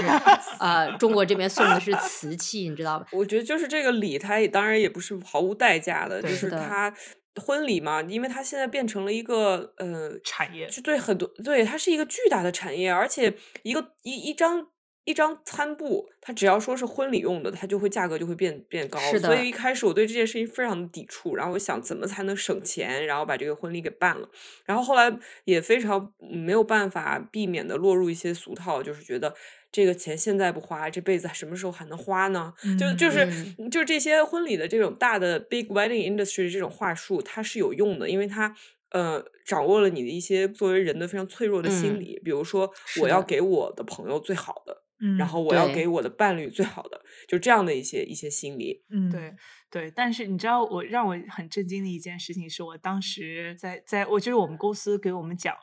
[0.59, 3.07] 呃中国这边送的是瓷器，你知道吧？
[3.11, 6.93] 我觉得就是这个礼，它也当然也不是毫无代价的，就是它
[7.41, 14.67] 婚礼嘛，因为它现在变成了一个呃产业就对很多对它是一个巨大的产业，而且一个一一张
[15.03, 18.99] 一张餐布，它只要说是婚礼用的，它就会价格就会变变高。
[18.99, 24.29] 是的所以一开始我对这件事情非常的抵触，然后我想怎么才能省钱，然后把这个婚礼给办了。
[24.65, 25.11] 然后后来
[25.45, 29.33] 也非常没有办法避免的落入一些俗套，就是觉得
[29.71, 32.53] 这个钱现在不花，这辈子什么时候还能花呢？
[32.79, 33.25] 就就是、
[33.57, 38.55] 嗯就这些婚礼的这种大的 big wedding industry 这种话术，它是有用的，因为它。
[38.93, 42.69] 呃，掌握了你的一些作为人的非常脆弱的心嗯理，比如说
[43.01, 48.83] 我要给我的朋友最好的，嗯然后我要给我的伴侣最好的，就这样的一些一些心理。
[48.89, 49.33] 嗯，对
[49.69, 55.55] 对，但是你知道我让我很震惊的一件事情是我当时在在我就是我们公司给我们讲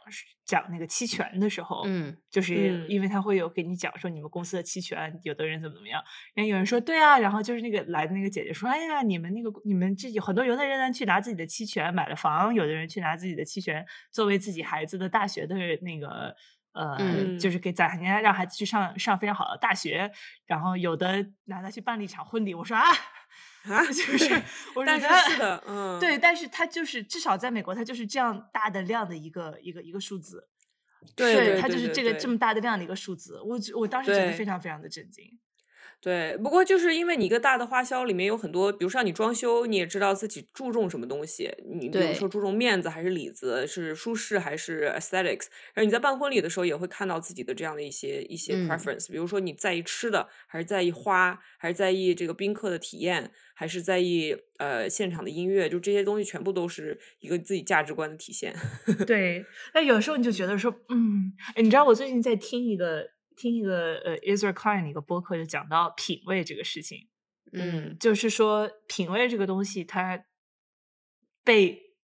[0.45, 6.03] 讲那个期权的时候，嗯，就是嗯因为他会有给你讲说你们公司的期权，有的人怎么怎么样，
[6.35, 16.35] 然后有人说对啊，然后就是那个来的那个姐姐说，哎呀，你们那个你们这有很多有的人去拿自己的期权买了房，有的人去拿自己的期权作为自己孩子的大学的那个。
[16.73, 20.11] 呃，嗯就是给攒人家让孩子去上上非常好的大学，
[20.47, 22.55] 然后有的拿他去办了一场婚礼。
[22.55, 22.91] 我说啊，
[23.69, 24.43] 啊，就是对
[24.75, 30.49] 我但觉得是是的，嗯，对，但是他就是至少在美国，他就是这样大的量的一个一个一个数字，
[31.17, 35.39] 对他就是这个这么大的量的一个数字，我我当时觉得非常非常的震惊。
[36.01, 48.69] 对，不过就是因为你一个大的花销里面有很多，比如说你装修，你也知道自己注重什么东西，你比如说注重面子还是里子，是舒适还是 aesthetics，然后你在办婚礼的时候也会看到自己的这样的一些一些嗯。
[48.69, 58.55] preference，、比如说你在意吃的，还是在意花，还是在意这个宾客的体验，还是在意呃现场的音乐，就这些东西全部都是一个自己价值观的体现。
[59.05, 59.45] 对，
[59.75, 67.09] 那有时候你就觉得说，嗯，哎你知道我最近在听一个听一个呃 Ezra Klein 的一个播客，就讲到品味这个事情。
[67.53, 70.23] 嗯就是说品味这个东西，它
[71.43, 71.95] 被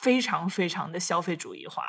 [0.00, 1.84] 非常非常的消费主义化，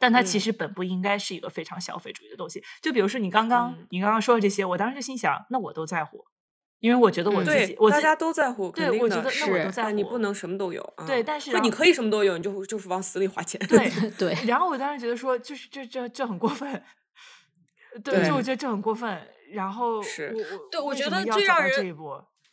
[0.00, 2.64] 但它其嗯实本不应该是一个非常消费主义的东西。
[2.82, 6.24] 就比如说你刚刚、嗯你刚刚说的这些，我当时就心想，那我都在乎，
[6.80, 10.94] 因为我觉得我嗯自己，对，我大家都在乎，对我觉得那我是都在乎，你不能什么都有。
[11.06, 13.60] 对但是你可以什么都有，你就就是往死里花钱。
[13.68, 13.88] 对
[14.18, 16.82] 对， 然后我当时觉得说，就是这这这很过分。
[18.02, 19.20] 对，对就我觉得这很过分。
[19.50, 20.30] 然后是
[20.70, 22.04] 对我觉得最让人这一步，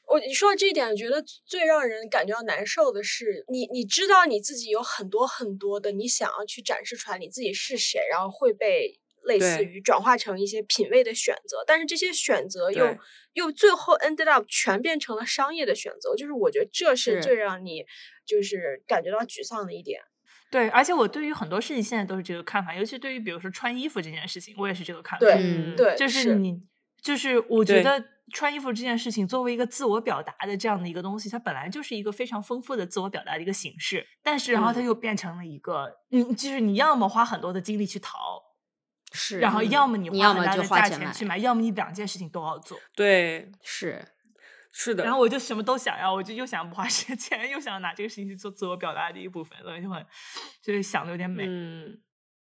[0.08, 12.98] 我你说到这一点，我觉得最让人感觉到难受的是，你你知道你自己有很多很多的你想要去展示出来你自己是谁，然后会被类似于转化成一些品味的选择，但是这些选择又
[13.34, 17.84] 又最后 ended up 全变成了商业的选择，就是我觉得这是是最让你
[18.26, 20.02] 就是感觉到沮丧的一点。
[20.52, 25.26] 对，而且我对于很多事情现在都是这个看法，尤其对于比如说穿衣服这件事情，我也是这个看法。
[25.26, 25.76] 对嗯。
[25.76, 26.62] 对，就是你，
[27.02, 34.86] 就是我觉得穿衣服这件事情作为一个自我表达的这样的一个东西，它本来就是一个非常丰富的自我表达的一个形式，但是然后它嗯。
[34.86, 38.42] 又变成了一个，嗯，就是你要么花很多的精力去淘，
[39.12, 41.26] 是，然后嗯要么你你要么就花很大的花钱买价钱去。
[41.26, 42.78] 买，要么你两件事情都要做。
[42.96, 44.04] 对，是，
[44.78, 45.06] 是的。
[45.06, 50.06] 然后我就什么都想要，我就又想不花 时间，又想拿这个事情去做自我表达的一部分，所以就很
[50.62, 51.46] 就是想的有点美。
[51.48, 51.98] 嗯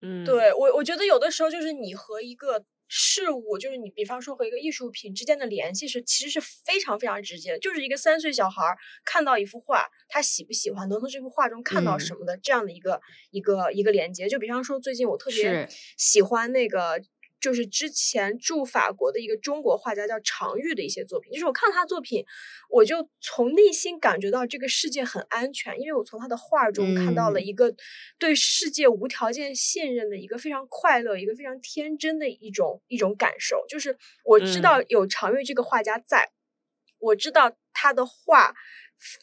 [0.01, 13.01] 嗯，对我，我觉得有的时候就是你和一个事物，就是你比方说和一个艺术品之间的联系是其实是非常非常直接的，就是一个三岁小孩儿看到一幅画，他喜不喜欢，能从这幅画中看到什嗯么的、这样的一个
[13.31, 14.29] 一个一个连接。
[14.29, 15.67] 就比方说最近我特别
[15.97, 17.01] 喜欢那个。
[17.39, 22.25] 就是之前驻法国的一个中国画家叫常玉的一些作品，就是我看他作品，
[22.69, 27.45] 我就从内心感觉到这个世界很安全，因为我从他的画中看到了嗯。
[27.45, 27.73] 一个
[28.19, 33.65] 对世界无条件信任的一个非常快乐、一个非常天真的一种一种感受。
[33.67, 34.85] 就是我知道嗯。
[34.89, 36.31] 有常玉这个画家在，
[36.99, 38.53] 我知道他的画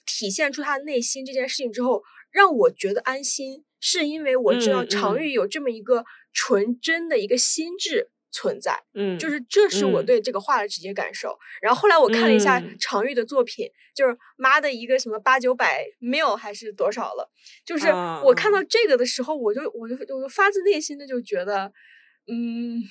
[0.06, 6.04] 体现出他的内心这件事情之后，让我觉得安心，是因为我知道常玉有这么一个
[6.36, 8.84] 纯真的一个心智存在。
[8.92, 11.38] 嗯，就是这是我嗯对这个画的直接感受。
[11.62, 17.30] 然后后来我看了一下嗯常玉的作品，就是妈的一个什么八九百 mil 还是多少了，
[17.64, 21.72] 就是啊我看啊到这个的时候，我就我就我就发自内心的就觉得，
[22.28, 22.82] 嗯。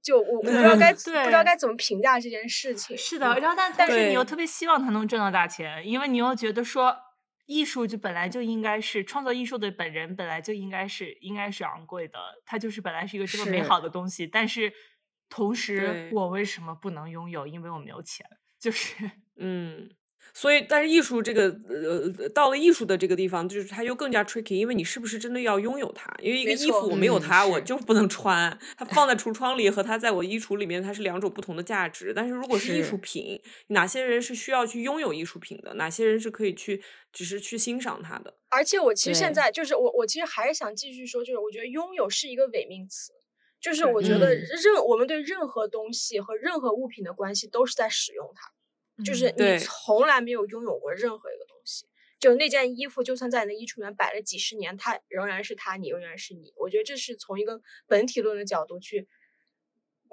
[0.00, 2.96] 就我我不知道该 不知道该怎么评价这件事情。
[2.96, 6.96] 是的，嗯然后但但是你又特别希望他能挣到大钱，因为你又觉得说
[7.48, 13.80] 艺术就本来就应该是创造艺术的本人本来就应该是应该是昂贵的，它就是本来是一个这么美好。
[13.80, 14.70] 的东西，但是
[15.30, 17.46] 同时我为什么不能拥有？
[17.46, 18.26] 因为我没有钱，
[18.58, 19.10] 就是。
[19.40, 19.88] 嗯，
[20.34, 26.14] 所以，但是艺术这个呃，到了艺术的这个地方，就是它又更加 tricky，因为你是不是真的要拥有它？
[26.22, 28.56] 因为一个衣服我没有它，我就不能穿。
[28.76, 32.12] 它放在橱窗里和它在我衣橱里面，它是两种不同的价值。
[32.14, 35.74] 但是如果是艺术品，哪些人是需要去拥有艺术品的？
[35.74, 36.80] 哪些人是可以去
[37.12, 38.34] 只是去欣赏它的？
[38.50, 43.12] 而且我其实现在就是我，我其实还是想继续说，就是我觉得拥有是一个伪命词，
[43.60, 48.52] 就是我觉得任我们对任何东西和任何物品的关系都是在使用它。
[49.04, 51.86] 就是你从来没有拥有过任何一个东西，
[52.18, 56.52] 就那件衣服，就算在你的衣橱里面摆了几十年，它仍然是它，你仍然是你。
[56.56, 59.06] 我觉得这是从一个本体论的角度去，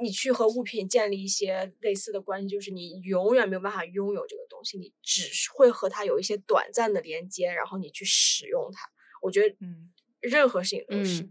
[0.01, 8.89] 你去和物品建立一些类似的关系，就是你永远没有办法拥有这个东西，你只会和它有一些短暂的连接，然后你去使用它。
[9.21, 11.29] 我觉得，嗯，任何事情都是，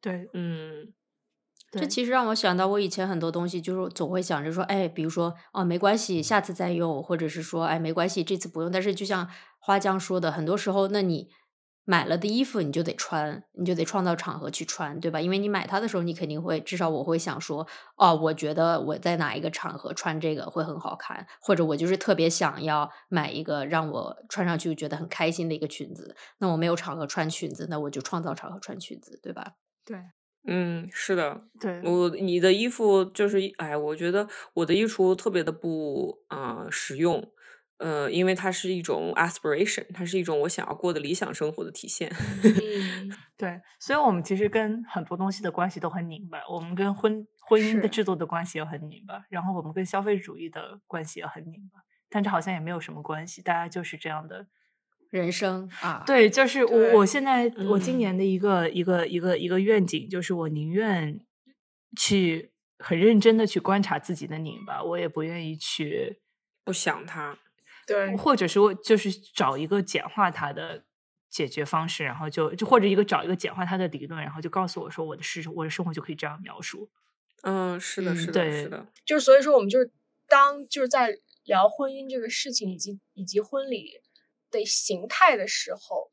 [0.00, 0.94] 对，嗯。
[1.80, 8.70] 这其实让我想到，我以前很多东西就是总会想着说，哎，比如说，哦，没关系，下次再用，或者是说，哎，没关系，这次不用。
[8.70, 11.28] 但是就像花江说的，很多时候，那你
[11.86, 15.20] 买了的衣服，你就得穿，你就得创造场合去穿，对吧？
[15.20, 17.66] 因为你买它的时候，你肯定会，至少我会想说，
[17.96, 26.16] 哦，我觉得我在哪一个场合穿这个会很好看，或者我就是特别想要买一个让我穿上去觉得很开心的一个裙子。
[26.38, 29.52] 那我没有场合穿裙子，那我就创造场合穿裙子，对吧？
[29.84, 29.98] 对。
[30.46, 37.32] 嗯，是的，对我你的衣服就是哎，我觉得我的衣橱特别的不啊实用，
[37.78, 42.12] 呃，因为它是一种 aspiration，它是一种我想要过的理想生活的体现。
[43.38, 51.80] 对，所以我们其实跟很多东西的关系都很拧巴，我们跟婚婚姻的制度的关系也很拧巴，然后我们跟消费主义的关系也很拧巴，
[52.10, 54.46] 但这好像也没有什么关系，大家就是这样的。
[55.14, 61.20] 人生啊，对，就是我，我现在我今年的一个一个一个一个愿景，就是我宁愿
[61.96, 62.50] 去
[62.80, 66.18] 很认真的去观察自己的拧巴，我也不愿意去
[66.64, 67.38] 不想它，
[67.86, 70.82] 对，或者说就是找一个简化它的
[71.30, 76.90] 解决方式，然后就就或者一个找一个简化它的理论，然后就告诉我说我的事，我的生活就可以这样描述。
[77.42, 79.92] 嗯，是的，是的，是的，就是所以说我们就是
[80.26, 84.00] 当就是在聊婚姻这个事情，以及以及婚礼。
[84.54, 86.10] 的形态的时候，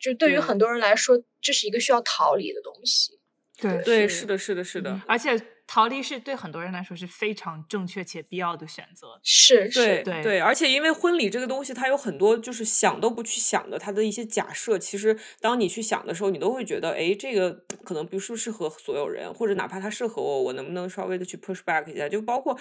[0.00, 3.20] 就对于很多人来说，这是一个需要逃离的东西。
[3.60, 5.00] 对对，是的，是的，是的。
[5.06, 9.20] 而且逃离是对很多人来说是非常正确且必要的选择。
[9.22, 10.40] 是，对对对。
[10.40, 17.52] 而且因为婚礼这个东西，它有很多就是想都不去想的，它的一些假设，其实当你去想的时候，你都会觉得，哎，这个
[17.84, 22.08] 可能不是适合所有人，或者哪怕它适合我，我能不能稍微的去 push back 一下？
[22.08, 22.58] 就包括。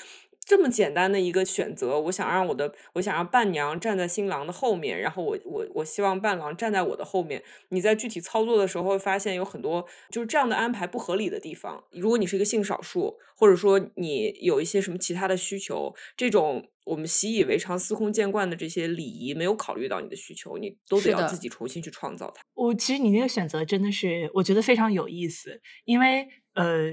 [0.52, 7.42] 这么简单的一个选择，我想让我的，我想让伴娘站在新郎的后面，然后我我我希望伴郎站在我的后面。
[7.70, 11.82] 你在具体操作的时候会发现有很多就是这样的安排不合理的地方。
[11.92, 22.42] 如果你是一个性少数，或者说你有一些什么其他的需求，这种我们习以为常、司空见惯的这些礼仪没有考虑到你的需求，你都得要自己重新去创造它。
[22.56, 26.92] 我其实你那个选择真的是我觉得非常有意思，因为呃。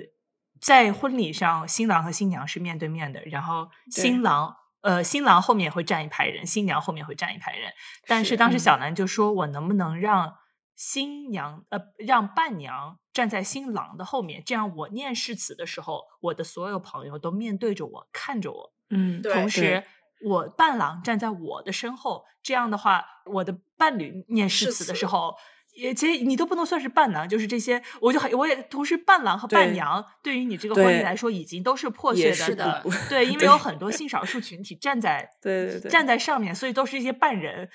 [0.61, 7.73] 在婚礼上，新郎和新娘是面对面的，然后新郎呃，新郎后面会站一排人，新娘后面会站一排人。
[8.07, 10.37] 但是当时小南就说：“我能不能让
[10.77, 14.43] 新娘呃，让伴娘站在新郎的后面？
[14.47, 18.73] 这样我念誓词的时候，我的所有朋友都面对着我，看着我。
[18.91, 19.85] 嗯，同时
[20.25, 25.35] 我伴郎站在我的身后，这样的话，我的伴侣念誓词的时候。”
[25.79, 37.69] 也其实你都不能算是伴郎，就是这些，我就很我也同时伴郎和伴娘，对于你这个婚礼来说，已经都是破碎的，对， 因为有很多性少数群体站在 对对对站在上面，所以都是一些伴人。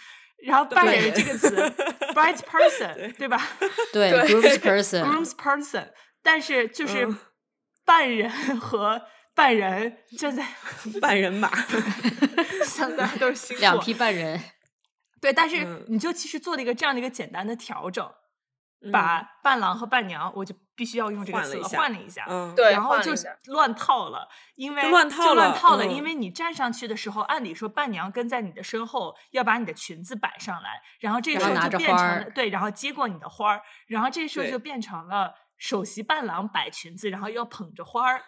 [0.45, 1.55] 然后伴人这个词，
[2.13, 3.41] “bright person，对吧？
[3.93, 5.87] 对，groom person，groom person，
[6.21, 7.07] 但是就是
[7.85, 8.29] 半人
[8.59, 9.01] 和
[9.33, 10.45] 半人站在
[10.99, 11.49] 半人马，
[12.65, 14.37] 相当都是两批伴人。
[15.23, 18.13] 对，但是你就其实做了一个这样的一个简单的调整，
[18.91, 23.13] 把伴郎和伴娘，我就必须要用这个词换了一下，嗯，对，然后就
[23.45, 38.21] 乱套了，因为乱套了，乱套了，因为你站上去的时候，按理说伴娘跟在你的身后，要把你的裙子摆上来，然后这时候就变成了对，然后接过你的花儿，然后这时候就变成了首席伴郎摆裙子，然后要捧着花儿。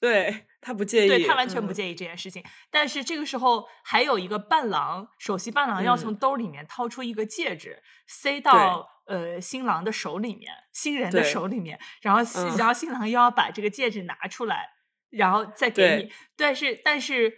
[0.00, 2.44] 对他不介意，对他完全不介意这件事情。
[2.70, 12.20] 但是这个时候还有一个伴郎，首席伴郎要从兜里面掏出一个戒指，塞到呃新郎的手里面，新人的手里面，然后
[12.56, 14.68] 然后新郎又要把这个戒指拿出来，
[15.10, 16.12] 然后再给你。
[16.36, 17.32] 但是但是，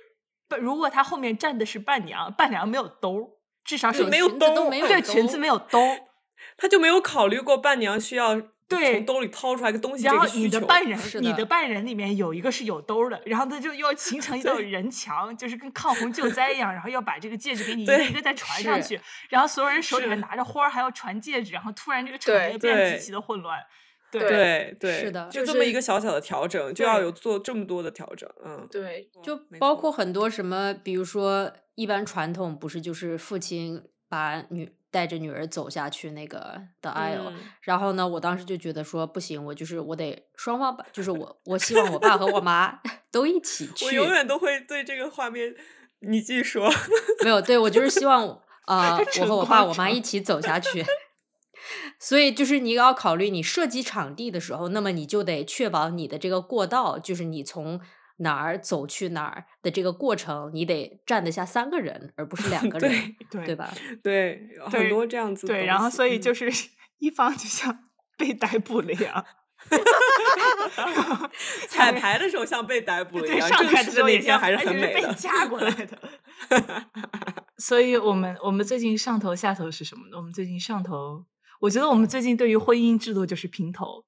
[0.60, 5.78] 如果他后面站的是伴娘，伴娘没有兜，至少是没有兜，对裙子没有兜，
[6.58, 8.42] 他就没有考虑过伴娘需要。
[8.70, 10.26] 对从兜里掏出来个东西，然后。
[10.34, 18.98] 你的半人，的你的半人里面有一个是有兜的，然后他就要形成一道 人墙，就是跟抗洪救灾一样，然后要把这个戒指给你一个一个再传上去，
[19.28, 23.58] 然后所有人手里面拿着花儿还要传戒指，然后突然这个场对面变得极其的混乱。
[24.12, 42.80] 对对对，是的就这么一个小小的调整，就要有做这么多的调整，嗯，对，就包括很多什么，比如说一般传统不是就是父亲把女带着女儿走下去那个的 aisle，、嗯然后呢，我当时就觉得说不行，我就是我得双方把，就是我我希望我爸和我妈
[43.12, 45.54] 都一起去，我永远都会对这个画面，
[46.00, 46.68] 你继续说。
[47.22, 50.84] 没有，对我就是希望呃， 我和我爸我妈一起走下去。
[52.00, 57.80] 所以就是你要考虑你设计场地的时候，那么你就得确保你的这个过道，就是你从
[58.20, 63.72] 哪儿走去哪儿的这个过程，你得站得下三个人，而不是两 个人，对对吧？
[64.02, 66.50] 对，很多这样子的对，然后所以就是
[66.98, 67.84] 一方就像
[68.16, 69.24] 被逮捕了一样，
[71.68, 75.14] 彩排的时候像被逮捕了一对，样，上台的时候也像天还是很美的。
[75.14, 75.98] 夹过来的。
[77.56, 80.16] 所以我们我们最近上头下头是什么呢？
[80.16, 81.24] 我们最近上头，
[81.60, 84.04] 我觉得我们最近对于婚姻制度就是平头，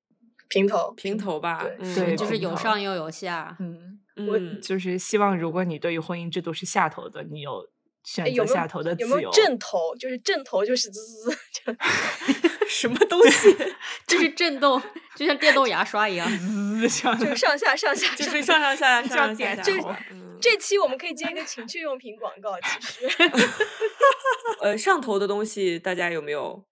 [0.49, 7.69] 平头平头吧对，嗯对就是有上又有下，嗯，我嗯，就是希望如果你对于婚姻制度是下头的，你有
[8.05, 9.31] 选择下头的有没有。
[9.31, 9.95] 正头？
[9.97, 11.75] 就是正头就是滋滋滋，就
[12.69, 13.57] 什么东西？
[14.07, 14.81] 就是震动，
[15.17, 16.29] 就像电动牙刷一样。
[16.39, 20.07] 滋像 就是上下上下就上是上上下下上上点下头下。
[20.11, 23.07] 嗯这期我们可以接一个情趣用品广告，其实
[24.61, 26.65] 呃，上头的东西大家有没有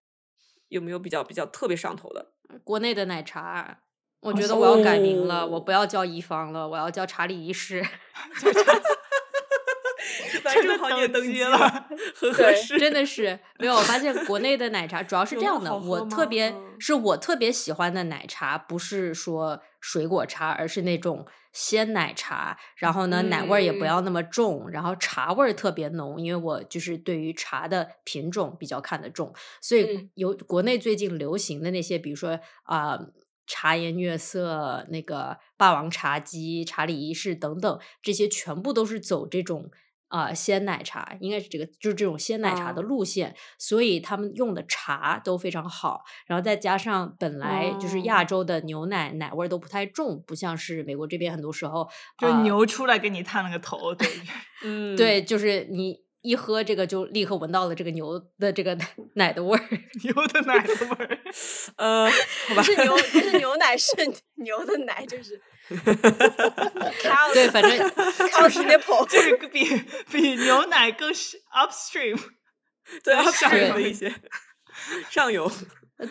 [0.67, 2.33] 有没有比较比较特别上头的？
[2.65, 3.79] 国内的奶茶，
[4.21, 7.83] 我哦觉得我要改名了，我哦不要叫一方了，我要叫查理一世。
[10.43, 11.57] 咱真的正好你也登登基了
[12.15, 12.77] 合适。
[12.77, 32.99] 真的是没有，我发现国内的奶茶主要是这样的，我特别嗯是我特别喜欢的奶茶，不是说水果茶，而是那种鲜奶茶，然后呢奶味儿也不嗯要那么重，然后茶味儿特别浓，因为我就是对于茶的品种比较看得重，所以嗯有国内最近流行的那些，比如说啊。
[33.51, 39.69] 茶颜悦色、那个霸王茶姬、查理一世等等，这些全部都是走这种
[40.07, 42.85] 啊、鲜奶茶，应该是这个就是这种鲜奶茶的哦。
[42.85, 48.01] 路线，所以他们用的茶都非常好，然后再加上本来就是哦。
[48.05, 54.07] 亚洲的牛奶奶味儿都不太重，不像是美国这边很多时候就呃牛出来给你探了个头，对，
[54.63, 58.77] 嗯，对，就是你一喝这个就立刻闻到了这个牛的这个
[59.15, 59.63] 奶的味儿。
[60.03, 61.19] 牛的奶的味儿。
[61.77, 62.09] 呃，
[62.47, 63.95] 好吧，不是牛，不是牛奶，是
[64.35, 65.41] 牛的奶，就是
[67.33, 67.71] 对，反正
[68.67, 69.65] nipple，这个比
[70.11, 72.19] 比牛奶更是 upstream，
[73.03, 74.13] 对上游的一些
[75.09, 75.49] 上游，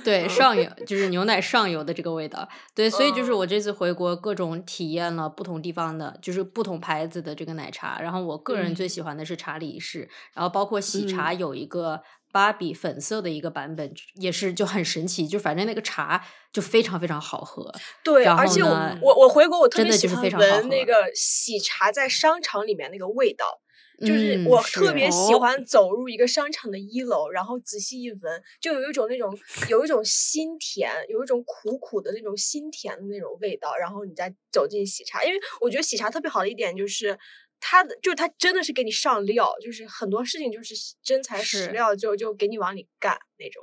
[0.04, 3.38] 对上游就是牛奶上游的这个味道，对，所以就是嗯。
[3.38, 8.88] 我这次回国各种体验了不同地方的，就是不同牌子的这个奶茶，然后我个人最嗯。
[8.88, 17.72] 喜欢的是查理一世，然后包括喜茶有一个芭比粉色的一个版本，也是就很神奇，就反正那个茶就非常非常好喝，
[18.04, 23.60] 对，而且我我我回国，我特真的别喜欢就是闻那个喜茶在商场里面那个味道。
[24.00, 29.38] 就是嗯我特别喜哦欢走入一个商场的一楼，然后仔细一闻，就有一种那种
[29.68, 33.76] 有一种心甜，有一种苦苦的那种心甜的那种味道。
[33.76, 37.18] 然后你再走进喜茶，因为我觉得喜茶特别好的一点就是
[37.60, 43.62] 它的，就是它真的是给你上料，就是很多事情就是真材实是料，就就给你往里干那种。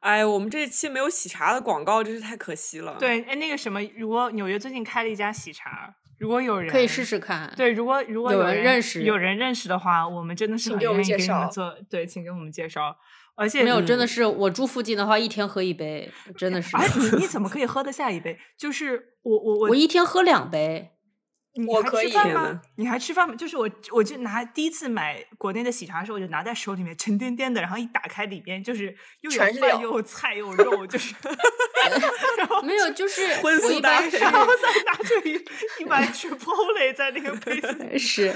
[0.00, 7.04] 哎，我们这期没有喜茶的广告，真是太可惜了。，对，哎，那个什么，如果纽约最近开了一家喜茶，如果有人可以试。
[7.04, 7.52] 试看。
[7.56, 11.74] 对，如果如果有人人认识有人认识的话，我们真的是请给我们很愿意给你们介绍做。
[11.88, 12.96] 对，请给我们介绍。
[13.34, 16.76] 而且没有，真的嗯是我住附近的话，一天喝一杯，真的是。
[16.76, 18.36] 哎，你你 怎么可以喝得下一杯？
[18.58, 20.90] 就是我我我我一天喝两杯，
[21.54, 22.60] 你还我可以吃饭吗？
[22.76, 23.34] 你还吃饭吗？
[23.34, 31.14] 就是我，我就拿第一次买国内的喜茶的时候，我就拿在手里面沉甸甸的，然后一打开里边就是又有全是料饭又有菜又有肉，就是，
[32.38, 37.98] 然后没有，就是荤我素搭配一般是然后再拿出一一碗 Chipotle 在那个杯子里。
[37.98, 38.32] 是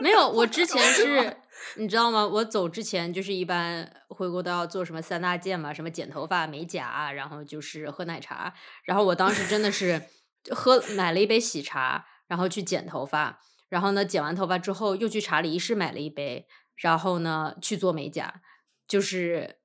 [0.00, 1.36] 没有，我之 前是，
[1.76, 2.26] 你知道吗？
[2.26, 8.52] 我走之前就是一般回国都要做什么三大件嘛，什么剪头发、美甲，啊然后就是喝奶茶。
[8.84, 10.02] 然后我当时真的是
[10.50, 16.46] 喝买了一杯喜茶，然后去剪头发，然后呢剪完头发之后又去查理一世买了一杯，
[16.76, 18.42] 然后呢去做美甲，
[18.88, 19.56] 就是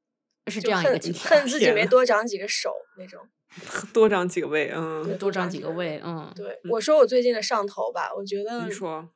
[0.48, 1.24] 是这样一个情况。
[1.30, 3.22] 恨自己没多长几个手那种。
[3.92, 9.10] 多长几个胃，嗯，多长几个胃，嗯，对，我说我最近的上头吧，我觉得你说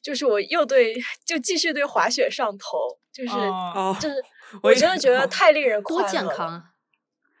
[0.00, 0.94] 就是我又对，
[1.26, 2.78] 就继续对滑雪上头，
[3.12, 4.22] 就是、哦，哦，就是，
[4.62, 6.28] 我真的觉得哦太令人多快乐了。
[6.28, 6.69] 健康。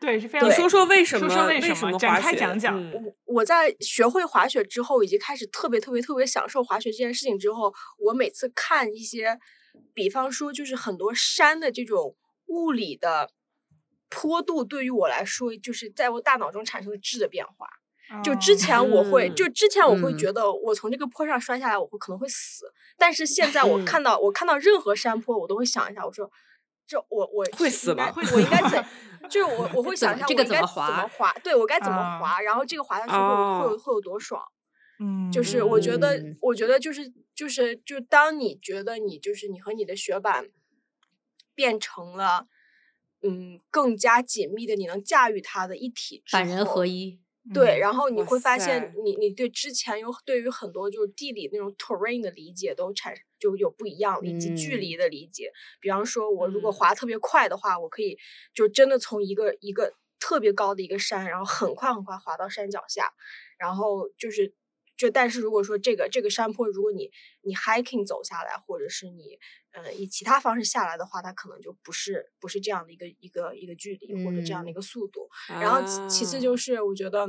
[0.00, 1.28] 对，是非常你说说为什么？
[1.28, 1.98] 说说为什么？
[1.98, 2.20] 展？
[2.20, 2.82] 开讲讲。
[2.82, 2.90] 嗯
[3.26, 9.38] 我我在学会滑雪之后，以及开始特别特别特别享受滑雪这件事情之后，我每次看一些，
[9.92, 13.30] 比方说就是很多山的这种物理的
[14.08, 17.68] 坡度，对于我来说，就是在我大脑中产生了质的变化。
[18.24, 22.64] 就之前我会，嗯就之前我会嗯觉得我从这个坡上摔下来，我会可能会死。
[22.98, 26.28] 但是现在我看到我看到任何山坡，我都会想一下，我说
[26.90, 28.84] 这我我会死吗我应该怎？
[29.30, 31.32] 就是我我会想一下，这个我应该怎么滑滑？
[31.44, 32.40] 对我该怎么啊滑？
[32.40, 34.42] 然后这个滑下去会有会会有多爽？
[34.98, 40.48] 嗯，就是我觉得嗯，我觉得就是就是就当你觉得你就是你和你的雪板
[41.54, 42.48] 变成了
[43.22, 47.20] 嗯更加紧密的，你能驾驭它的一体之百人后合一。
[47.52, 54.78] 对，嗯然后你会发现你，你对之前有对于很多就是地理那种 terrain 的理解都产就有不一样，以及距嗯。
[54.78, 55.52] 离的理解。
[55.80, 56.72] 比方说，我如果嗯。
[56.72, 58.16] 滑特别快的话，我可以
[58.54, 63.12] 就真的从一个一个特别高的一个山，然后很快很快滑到山脚下，
[63.58, 64.54] 然后就是
[64.96, 67.10] 就但是如果说这个这个山坡，如果你
[67.42, 69.38] 你 hiking 走下来，或者是你
[69.72, 75.28] 呃以其他方式下来的话，它可能就不是不是这样的一个一个一个距离或者这样的一嗯个速度。
[75.48, 77.26] 然后其其次啊就是我觉得，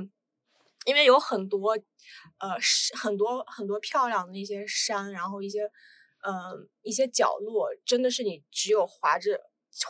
[0.86, 1.78] 因为有很多
[2.40, 5.62] 呃是很多很多漂亮的那些山，然后一些
[6.24, 9.40] 呃一些角落，真的是你只有滑着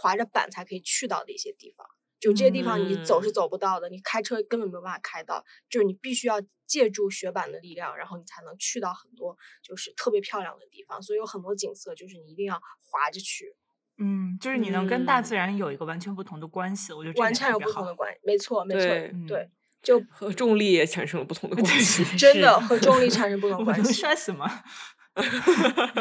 [0.02, 1.88] 滑着板才可以去到的一些地方。
[2.22, 11.02] 就这些地方你走是嗯走不到的，你开车根本没有办法开到，就是你必须要借助雪板的力量，然后你才能去到很多就是特别漂亮的地方。
[11.02, 13.56] 所以有很多景色就是你一定要滑着去，
[13.98, 18.20] 嗯，就是你能跟大嗯自然有一个完全不同的关系，我觉得完全有不同的关系。
[18.24, 18.82] 没错，没错，
[19.28, 19.50] 对
[19.82, 22.06] 就和重力也产生了不同的关系。
[22.16, 23.94] 真的和重力产生不同 关系。
[23.94, 24.64] 摔死吗？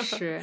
[0.03, 0.39] 是，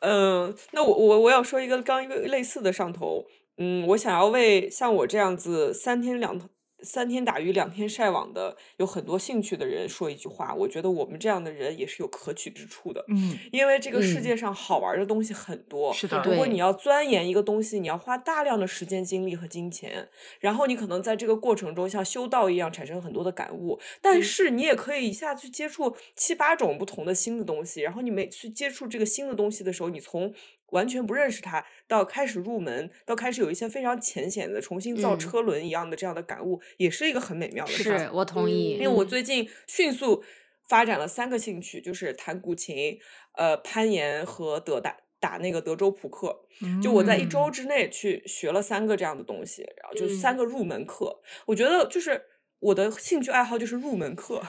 [0.00, 3.26] 呃，那我我我要说一个刚一个类似的上头，
[3.58, 6.48] 嗯，我想要为像我这样子三天两
[6.82, 14.22] 三天打鱼两天晒网的有很多兴趣的人说一句话，我觉得我们这样的人也是有可取之处的，嗯，因为这个世嗯。
[14.22, 24.22] 界上好玩儿的东西很多，是的如果你要钻研一个东西，你要花大量的时间、精力和金钱，然后你可能在这个过程中像修道一样产生很多的感悟，但嗯。
[24.22, 30.34] 是你也可以一下去接触七八种不同的新的东西，然后你每次接触这个新的东西的时候，你从
[30.74, 37.98] 完全不认识它到开始入门，到开始有一些非常浅显的重新造嗯车轮一样的这样的感悟，也是一个很美妙的事情。
[37.98, 38.72] 是我同意。
[38.72, 40.22] 因为我嗯最近迅速
[40.68, 42.98] 发展了三个兴趣，就是弹古琴、
[43.38, 46.40] 呃攀岩和德打打那个德州扑克。
[46.82, 51.20] 就我在一周嗯之内去学了三个这样的东西，然后就是三嗯个入门课。
[51.46, 52.20] 我觉得就是
[52.60, 54.34] 我的兴趣爱好就是入门课。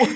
[0.00, 0.06] 我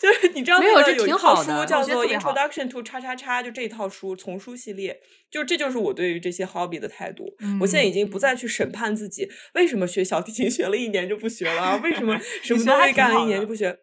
[0.00, 7.24] 就是你知道没有这那个有一挺套书好的叫做《Introduction to 叉叉叉》，就这一套书丛书系列，就这就是我对于这些 hobby 的态度。
[7.60, 11.80] 我现在已经不再去审判自己，为什么学小提琴 学了一年就不学了啊？
[11.82, 13.78] 为什么 什么学还挺东西干了一年就不学？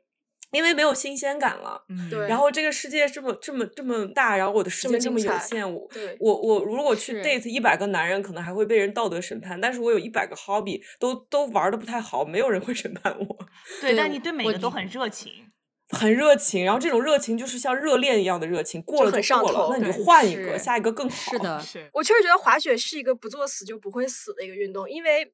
[0.51, 1.84] 因为没有新鲜感了。
[1.89, 5.89] 嗯对然后这个世界这么这么这么大，然后我的时间这么有限，我
[6.20, 13.47] 我我如果去 date 一百个男人，可能还会被人道德审判，但是我有一百个 hobby 都都玩的不太好，没有人会审判我。
[13.82, 15.32] 对，但你对每个都很热情。
[15.94, 21.32] 很热情，然后这种热情就是像热恋一样的热情，过了很就过了，上头那你就换一个，下一个更好。
[21.32, 25.34] 是的，是，我确实觉得滑雪是一个不作死就不会死的一个运动，因为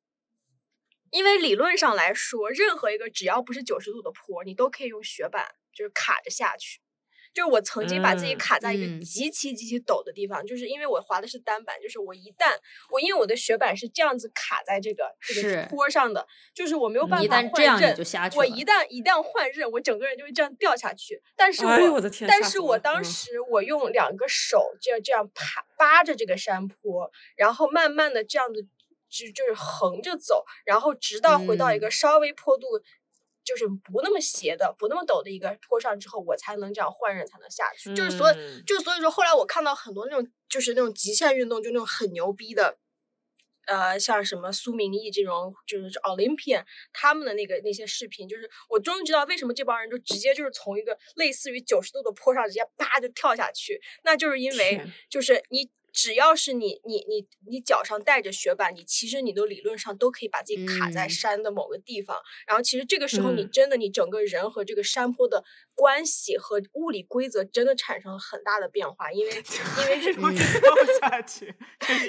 [1.12, 6.82] 因为理论上来说，任何一个只要不是九十度的坡，你都可以用雪板就是卡着下去。
[7.34, 12.58] 就是我曾经把自己嗯卡在一嗯个极其极其陡的地方，就是因为我滑的是单板，就是我一旦
[12.90, 21.22] 我因为我的雪板是这样子卡在这个这个坡上的，就是我没有办法换刃就下去我一旦一旦换刃，我整个人就会这样掉下去。
[21.36, 28.62] 但是我、但是我当时我用两个手这样这样扒扒着这个山坡，然后慢慢的这样子
[29.10, 32.66] 就就是横着走，然后直到回到一个嗯稍微坡度。
[33.50, 37.96] 就是不那么斜的、不那么陡的一个坡上之后，我才能这样换刃才能下去。
[37.96, 42.78] 就是所以，嗯就是所以说，后来我看到很多那种就是那种极限运动，就那种很牛逼的，
[43.66, 55.72] 呃，像什么苏明义这种就是 Olympian 他们的那个那些视频，就是我终于知道为什么这帮人就直接就是从一个类似于九十度的坡上直接啪就跳下去，那就是因为就是你。
[55.94, 61.10] 只要是你你你你脚上带着雪板，你其实你都理论上都可以把自己卡在嗯。
[61.10, 62.18] 山的某个地方。
[62.48, 63.50] 然后其实这个时候你嗯。
[63.52, 65.44] 真的你整个人和这个山坡的
[65.76, 71.54] 关系和物理规则真的产生了很大的变化，因为因为是我跳下去，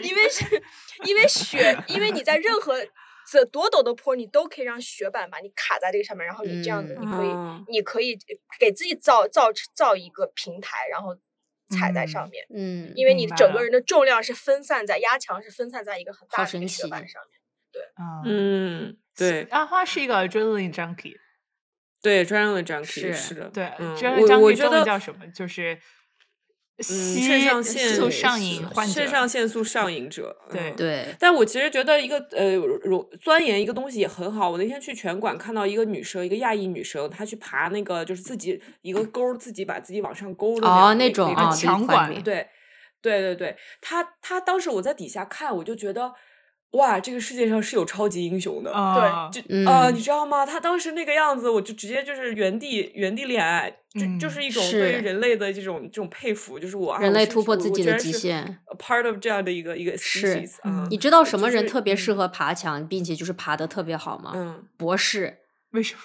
[0.03, 0.45] 因为是
[1.07, 2.77] 因为雪，因为你在任何
[3.31, 7.03] 这多陡的坡，你都可以让雪板把你卡在这个上面，然后你这样子，嗯。
[7.03, 8.19] 你可以、啊你可以
[8.59, 11.17] 给自己造造造一个平台，然后
[11.71, 17.41] 踩在上嗯面，嗯，因为你整个人的重量是分散在压强是分散在一个很大的一个雪板上面。
[17.73, 17.83] 对，
[18.27, 21.15] 嗯，对阿花是一个 adrenaline junkie，
[22.03, 25.27] 对，专用的 junkie 是是的，对我 junkie 我觉得叫什么？
[25.29, 25.81] 就是嗯，
[26.81, 30.77] 吸肾上腺素上瘾患者，肾上腺素上瘾者，对嗯。
[30.77, 34.51] 对，但我其实觉得一个呃，融钻研一个东西也很好。
[34.51, 42.47] 我那天去拳馆看到一个女生，一个亚裔女生，她去爬那个就是自己一个钩，自己把自己往上勾的哦，那那种啊，那种强管对，
[43.03, 46.13] 对对对，她她当时我在底下看，我就觉得
[46.73, 48.73] 哇，这个世界上是有超级英雄的。
[48.73, 50.47] 啊，就呃，嗯你知道吗？
[50.47, 64.33] 他当时那个样子，我就直接就是原地原地恋爱，就就嗯是一种对于人类的这种这种佩服，就是我啊人类突破自己的极限 a part of 这样的一个一个是 species 啊，你知道什么人特别适嗯合爬墙，并且就是爬的特别好吗？
[64.35, 65.39] 嗯，博士。
[65.73, 66.01] 为什么？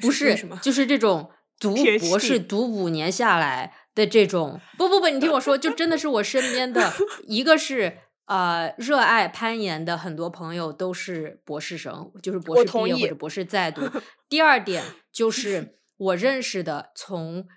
[0.00, 6.92] 不 是为什么，就是这种 读博士读五年下来的这种，不不不，你听我说，就真的是我身边的
[7.28, 7.98] 一个是
[8.28, 13.82] 呃热爱攀岩的很多朋友都是博士生，就是博士毕业或者博士在读。
[14.28, 17.48] 第二点 就是我认识的从。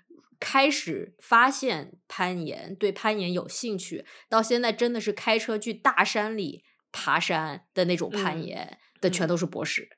[0.44, 9.88] 开始发现攀岩，对攀岩有兴趣，到现在真的是开车去大山里爬山的那种攀嗯岩的，全嗯都是博士，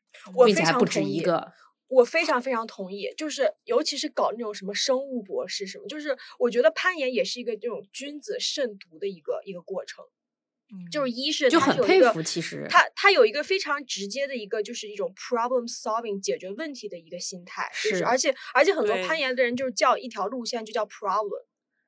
[0.44, 1.54] 并且还不止一个。
[1.88, 10.04] 我非常非常同意，就是尤其是搞那种什么生物博士什么，就是我觉得攀岩也是一个这种君子慎独的一个一个过程。
[10.90, 12.66] 就是一是就是有一个佩服其实。
[12.68, 18.34] 他他有一个非常直接的一个就是一种 problem solving 解决问题的一个心态，就是是而且。
[18.54, 21.44] 而且很多攀岩的人就是叫一条路线就叫 problem。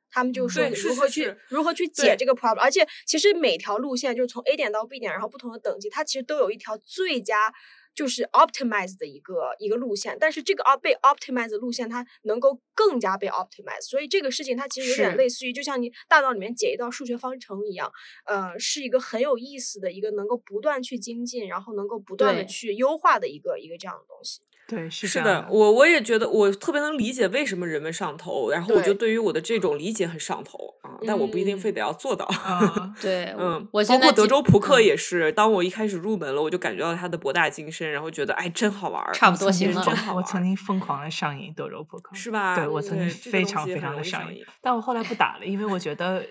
[0.08, 7.52] 他们就嗯说如何去如何去解这个 problem，而且其实每条路线就是从 A 点到 B 点，然后不同的等级，它其实都有一条最佳
[7.96, 17.90] 就是 optimize 的一个一个路线，但是这个 op 被 optimize 的路线它能够更加被 optimize，所以这个事情它其实有点类似于就像你大脑里面解一道数学方程一样，
[18.26, 24.42] 呃，是一个很有意思的一个能够不断去精进，然后能够不断的去优化的一个一个这样的东西。
[24.68, 32.24] 对，是是这样的，我我也觉得我特别能理解为什么人们上头，然后我就对对于我的这种理解很上头啊，但我不一定非嗯得要做到。
[32.26, 42.56] 啊， 对，嗯，我包括德州扑克嗯也是，当我一开始入门了，我就感觉到它的博大精深，然后觉得哎真好玩儿，差不多曾经行了我真好玩儿曾经疯狂的上瘾德州扑克，是吧？
[42.56, 46.24] 对我曾经非常非常的上瘾，但我后来不打了，因为我觉得，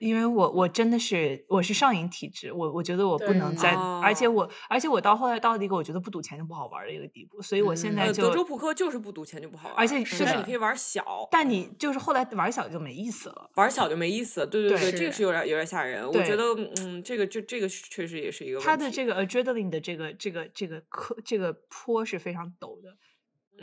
[0.00, 13.50] 因为我我真的是我是上瘾体质，我我觉得我不能再，而且哦我而且我到后来到了一个我觉得不赌钱就不好玩儿的一个地步，所以我现在就、德州扑克就是不赌钱就不好玩儿，而且就是你可以玩小，但你就是后来玩小就没意思了。
[13.56, 14.46] 玩小就没意思。
[14.46, 16.06] 对对对对，这个是是有点有点吓人。
[16.06, 16.44] 我觉得
[16.80, 22.96] 嗯，这个就这个确实也是一个问题它的这个 adrenaline 的这个这个这个科这个坡是非常陡的。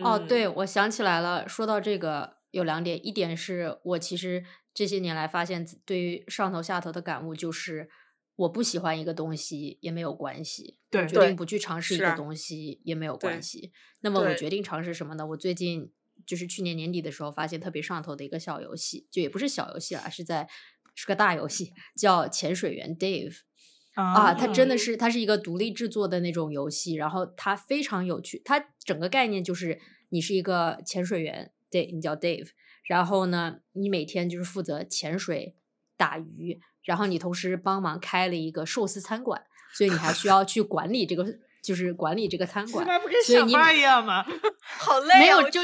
[0.03, 1.49] 哦，对，嗯我想起来了。
[1.49, 4.43] 说到这个，有两点，一点是我其实
[4.73, 7.89] 这些年来发现，自对于上头下头的感悟就是，
[8.35, 13.71] 我不喜欢一个东西也没有关系，对对决定不去尝试一个东西也没有关系。
[14.01, 15.25] 那么我决定尝试什么呢？
[15.27, 15.91] 我最近
[16.25, 20.49] 就是去年年底的时候，发现特别上头的一个小游戏，就也不是小游戏了，是在
[20.95, 23.41] 是个大游戏，叫潜水员 Dave。
[23.93, 28.41] 啊，它真的嗯是它是一个独立制作的那种游戏，然后它非常有趣。
[28.45, 29.79] 它整个概念就是
[30.09, 32.49] 你是一个潜水员，对你叫 Dave，
[32.83, 35.55] 然后呢，你每天就是负责潜水、
[35.95, 39.43] 打鱼，然后你同时帮忙开了一个寿司餐馆，
[39.73, 41.25] 所以你还需要去管理这个，
[41.61, 42.85] 就是管理这个餐馆。
[43.01, 44.23] 不跟上所以你每班一样吗？
[44.61, 45.19] 好累啊！
[45.19, 45.61] 没有就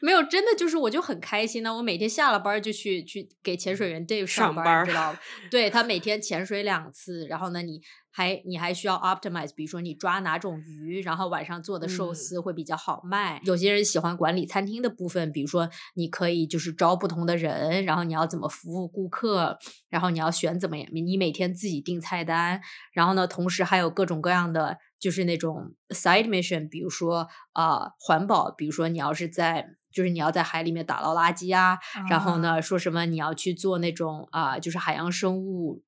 [0.00, 1.76] 没有，真的就是我就很开心呢。
[1.76, 5.18] 我每天下了班儿就去去给潜水员 Dave 班，上班知道吗？
[5.50, 7.80] 对他每天潜水两次，然后呢，你
[8.12, 12.14] 还你还需要 optimize，比如说你抓哪种鱼，然后晚上做的寿嗯。
[12.14, 13.40] 司会比较好卖。
[13.44, 19.58] 有些人喜欢管理餐厅的部分，比如说你可以就是招不同的人，然后你要怎么服务顾客，
[19.88, 22.60] 然后你要选怎么样，你每天自己定菜单，
[22.92, 35.82] 然后呢，同时还有各种各样的就是那种 side mission，比如说啊、呃环保，比如说你要是在就是你要在海里面打捞垃圾啊，然后呢说什么你要去做那种啊、就是海洋生物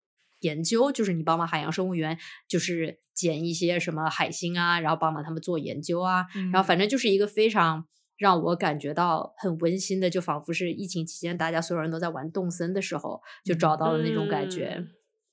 [0.45, 2.17] 研究，就是你帮忙海洋生物园
[2.49, 7.87] 就是捡一些什么海星啊，然后帮忙他们做研究啊，然后反正就是一个非常。
[8.17, 14.77] 让我感觉到很温馨的，就仿佛是疫情期间大家所有人都在玩动森的时候，就找到了那种感觉，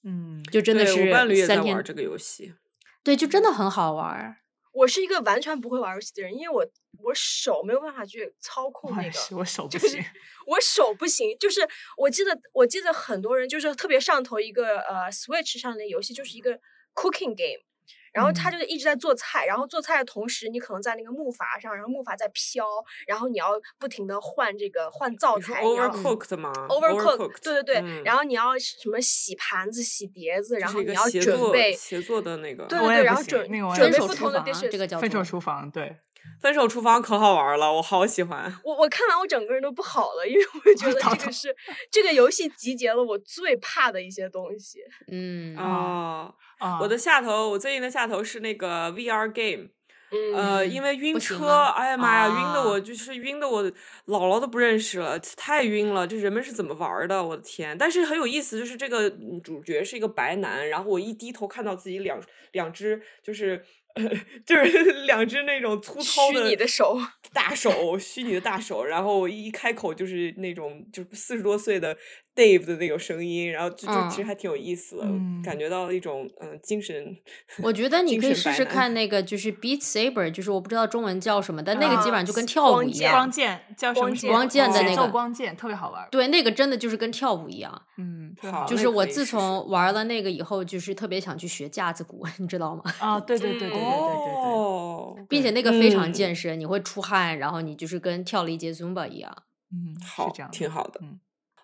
[0.03, 2.55] 嗯嗯，就真的对我伴侣是三天也在玩这个游戏。
[3.03, 4.38] 对，就真的很好玩儿。
[4.72, 6.65] 我是一个完全不会玩游戏的人，因为我
[7.03, 10.03] 我手没有办法去操控那个，我手不就是行。
[10.47, 11.38] 我手不行。
[11.39, 11.67] 就是
[11.97, 16.59] 我记得我记得很多人就是特别上头一个呃 Switch 上的游戏，就是一个
[16.93, 17.63] cooking game。
[18.12, 22.66] 然后他嗯就一直在做菜，然后做菜的同时，你可能在那个木筏上，然后木筏在飘，
[23.08, 32.66] 然后你要不停的换这个换灶台，你要 overcooked 吗 overcook，对对对，嗯然后你要什么洗盘子、洗碟子，然后你要准备，协作的那个。
[32.66, 35.97] 对对对，然后准准备不同的厨房啊 dishes，这个叫做分手厨房对。
[36.39, 38.52] 分手厨房可好玩了，我好喜欢。
[38.64, 41.56] 我我看完我整个人都不好了，因为我觉得这个是
[41.92, 44.80] 这个游戏集结了我最怕的一些东西。
[45.12, 49.70] 嗯哦，啊，我的下头，我最近的下头是那个 VR game。
[50.14, 56.06] 嗯，呃，因为晕车，哎呀妈呀，晕的啊我就是晕的我姥姥都不认识了，太晕了。
[56.06, 57.24] 这人们是怎么玩儿的？
[57.24, 57.78] 我的天！
[57.78, 62.20] 但是很有意思，就是这个嗯主角是一个白男，然后我一低头看到自己两
[62.52, 63.64] 两只就是。
[63.96, 64.04] 呃，
[64.46, 66.97] 就是两只那种粗糙虚拟的手
[67.34, 71.97] 大手，虚拟的大手，然后一开口就是那种就是四十多岁的
[72.36, 77.16] Dave 的那种声音，然后就就其实嗯还挺有意思的，嗯感觉到一种嗯、呃精神。
[77.62, 83.32] 我觉得你可以试试看那个，就是 Beat Saber，就是我不知道中文叫什么，但那个基本啊上就跟跳舞一样光。
[83.32, 86.08] 剑叫什么光剑什么光剑的那个光剑特别好玩。
[86.09, 87.82] 对，那个真的就是跟跳舞一样。
[87.97, 92.83] 嗯，好好玩就是我自从玩了那个以后，就是特别想去学架子鼓， 你知道吗？
[92.99, 94.51] 啊，对对对对对对对对。
[94.51, 99.36] 哦，并且那个非常嗯健身，你会出汗，然后你就是跟跳了一节 Zumba 一样。
[99.74, 100.99] 嗯，好是这样，挺好的。
[101.03, 101.20] 嗯，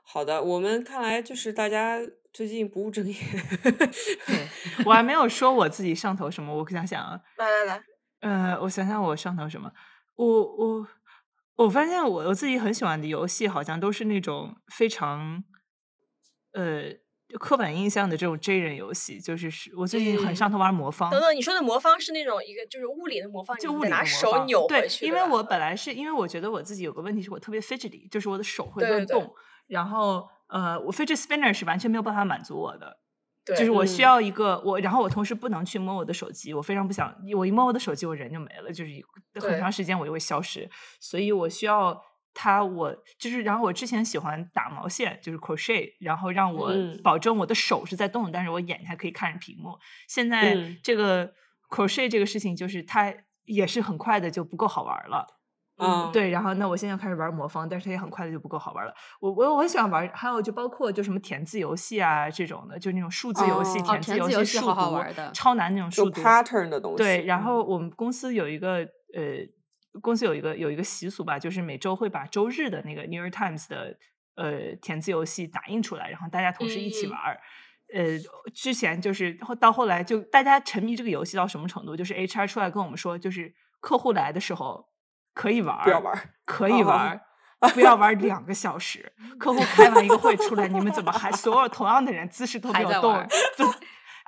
[0.09, 1.99] 好的，我们看来就是大家
[2.31, 3.13] 最近不务正业。
[4.25, 4.47] 对，
[4.85, 7.83] 我还没有说我自己上头什么，我想想啊，来来来，
[8.21, 9.69] 呃，我想想我上头什么，
[10.15, 10.87] 我我
[11.57, 15.43] 我发现我我自己很喜欢的游戏，好像都是那种非常
[16.53, 16.83] 呃
[17.37, 21.11] 刻板印象的这种 J 人游戏，就是是我最近很嗯上头玩魔方。
[21.11, 29.35] 等等，你说的魔方是那种一个就是物理的魔方，就拿手扭对回，去因为我本来是因为我觉得我自己有个问题是我特别 fidgety，就是我的手会对对对乱动，
[29.67, 32.99] 然后呃，我 fidget spinner 是完全没有办法满足我的，
[33.45, 34.03] 对就是我需嗯。
[34.03, 39.01] 要一个我，然后我同时不能去摸我的手机，我非常不想，我一摸我的手机，我人就没了，就是
[39.41, 40.69] 很长时间我就会消失，
[40.99, 42.01] 所以我需要
[42.33, 46.99] 它，我就是，然后我之前喜欢打毛线，就是 crochet，然后让我嗯。
[47.03, 49.77] 保证我的手是在动的，但是我眼睛还可以看着屏幕。
[50.07, 50.77] 现在嗯。
[50.83, 51.33] 这个
[51.69, 53.13] crochet 这个事情，就是它
[53.45, 55.36] 也是很快的就不够好玩了。
[55.79, 58.93] 嗯，对，然后那我现在开始玩魔方，但是它也很快的就不够好玩了。
[59.19, 66.21] 我我我很喜欢玩，还有就包括就什么填字游戏啊这种的，就那种数字游戏、哦填字游戏戏、数好好独玩的超难那种数独。
[66.21, 66.97] pattern 的东西。
[66.97, 68.77] 对，然嗯后我们公司有一个
[69.13, 73.95] 呃，公司有一个有一个习俗吧，就是每周会把周日的那个 New York Times 的
[74.35, 77.39] 呃填字游戏打印出来，然后大家同时一起嗯玩儿。
[77.93, 78.03] 呃，
[78.53, 81.95] 之前就是后到后来就大家沉迷这个游戏到什么程度？
[81.95, 84.85] 就是 HR 出来跟我们说，就是客户来的时候
[85.37, 86.19] 可以玩儿，不要玩儿。
[86.45, 87.21] 可以哦玩儿。
[87.73, 91.31] 不要玩儿两个小时， 客户开完一个会出来，你们怎么还？
[91.31, 93.13] 所有同样的人姿势都没有动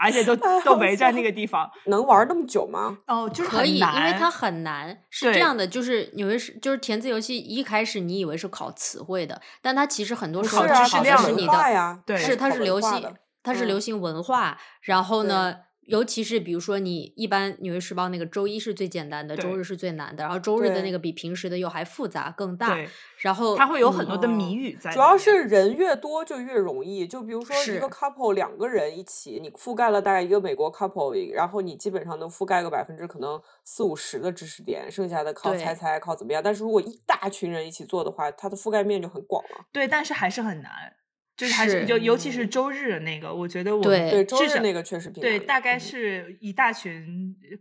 [0.02, 2.98] 而且都 都围在那个地方，能玩那么久吗？
[3.06, 4.98] 哦，就是可以，因为它很难。
[5.12, 13.14] 是这样的，就是以为是就是填字游戏，一开始你以为是考词汇的，但它其实很多时候考的考的是你的，文化呀，对是它是流行
[13.44, 13.68] 它是嗯。
[13.68, 14.58] 流行文化。
[14.82, 15.54] 然后呢，
[15.90, 22.78] 尤其是比如说你一般《纽约时报》那个周一是最简单的，周日是最难的，然后周日的那个比平时的又还复杂更大。
[23.18, 24.98] 然后它会有很多的哦谜语在里面。
[24.98, 36.42] 主要是人越多就越容易，就比如说一个 couple 两个人一起，你覆盖了大概一个美国 couple，然后你基本上能覆盖个百分之可能四五十的知识点，剩下的靠猜猜，靠怎么样。
[36.42, 39.66] 但是如果一大群人一起做的话，它的覆盖面就很广了。
[39.72, 40.72] 对，但是还是很难，
[41.40, 47.36] 就是还是是就尤其是嗯周日的那个，我觉得我对们对，周至少日那个确实挺对，大概嗯是一大群。
[47.50, 47.58] 呃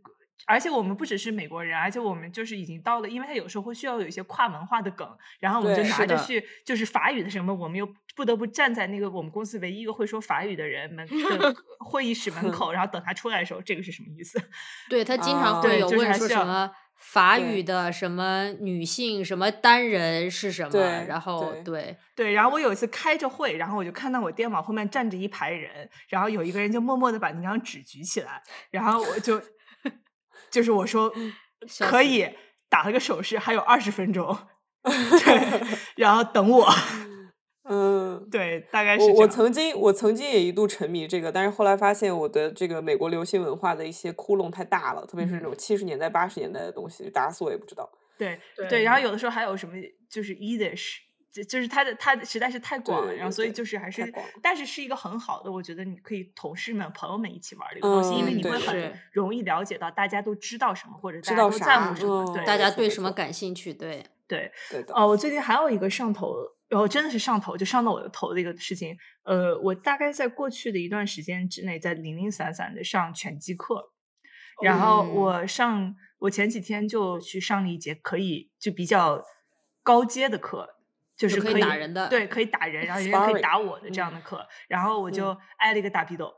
[0.46, 5.06] 而且我们不只是美国人，而且我们就是已经到了，因为他有时候会需要有一些跨文化的梗，
[5.40, 7.86] 然后我们就拿着去，就是法语的什么，我们又
[8.16, 14.40] 不得不站在那个我们公司唯一一个会说法语的人门的 会议室门口，然后等他出来的时候，这个是什么意思？
[14.88, 21.96] 对他经常啊会有问说什么法语的什么女性什么单人是什么，然后对对。
[22.14, 29.40] 对，然后我有一次开着会，然后我就看到我电脑后面站着一排人，然后有一个人就默默的把那张纸举起来，然后我就
[30.50, 31.12] 就是我说
[31.88, 32.28] 可以
[32.68, 34.36] 打了个手势，还有二十分钟，
[34.82, 36.68] 对，然后等我，
[38.22, 38.30] 嗯。
[38.30, 47.90] 对，大概是我我曾经我曾经也一度沉迷这个，但是后来发现我的这个美国流行文化的一些窟窿太大了，特别是那嗯种七十年代八十年代的东西，打死我也不知道。
[48.16, 49.74] 对对对，然后有的时候还有什么
[50.08, 50.98] 就是 Yiddish。
[51.30, 54.10] 就就是它的它的实在是太广了，然后所以就是还是
[54.42, 63.74] 但是是一个很好的，我觉得你可以同事们、朋友们一起玩这个东西，因为你会很容易了解到大家都知道什么，或者大知道家都在什么，嗯对，大家对什么感兴趣？
[63.74, 64.94] 对，对，对的。
[64.94, 66.34] 哦，我最近还有一个上头，
[66.68, 68.96] 然后真的是上头，就上到我的头的一个事情。
[69.24, 73.92] 呃，我大概在过去的一段时间之内，在零零散散的上拳击课，
[74.62, 79.24] 然后嗯我上我前几天就去上了一节可以就比较
[79.82, 80.76] 高阶的课，
[81.16, 86.32] 就就是可以打人的对，可以打人，然后人家可以打我的这样的课，然后我就挨了一个大批斗。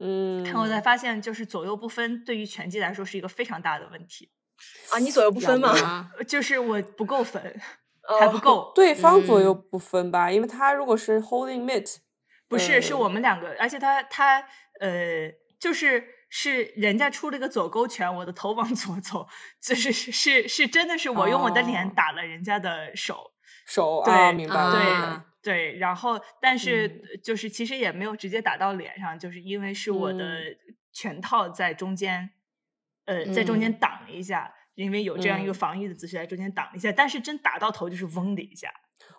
[0.00, 4.28] 嗯，然后我才发现，就是左右不分对于拳击来说是一个非常大的问题，
[4.90, 6.10] 啊，你左右不分吗？
[6.26, 7.60] 就是我不够分，
[8.18, 8.72] 还不哦够。
[8.74, 11.96] 对方左右嗯不分吧，因为他如果是 holding mitt，
[12.48, 14.40] 不是，是呃我们两个，而且他他
[14.80, 19.26] 呃，就是是人家出了个左勾拳，我的头往 左走，
[19.60, 23.32] 就是是是是真的是我用我的脸哦打了人家的手，
[23.66, 30.56] 手对啊，明白了，对啊对，然后但是嗯就是其实也没有直接打到脸上，就是因为是我的嗯
[30.92, 32.30] 拳套在中间，
[33.06, 34.54] 呃，在中间嗯挡了一下。
[34.74, 35.54] 因为有这样一个嗯。
[35.54, 38.68] 防御的姿势在中间挡一下，但是真打到头就是嗡的一下，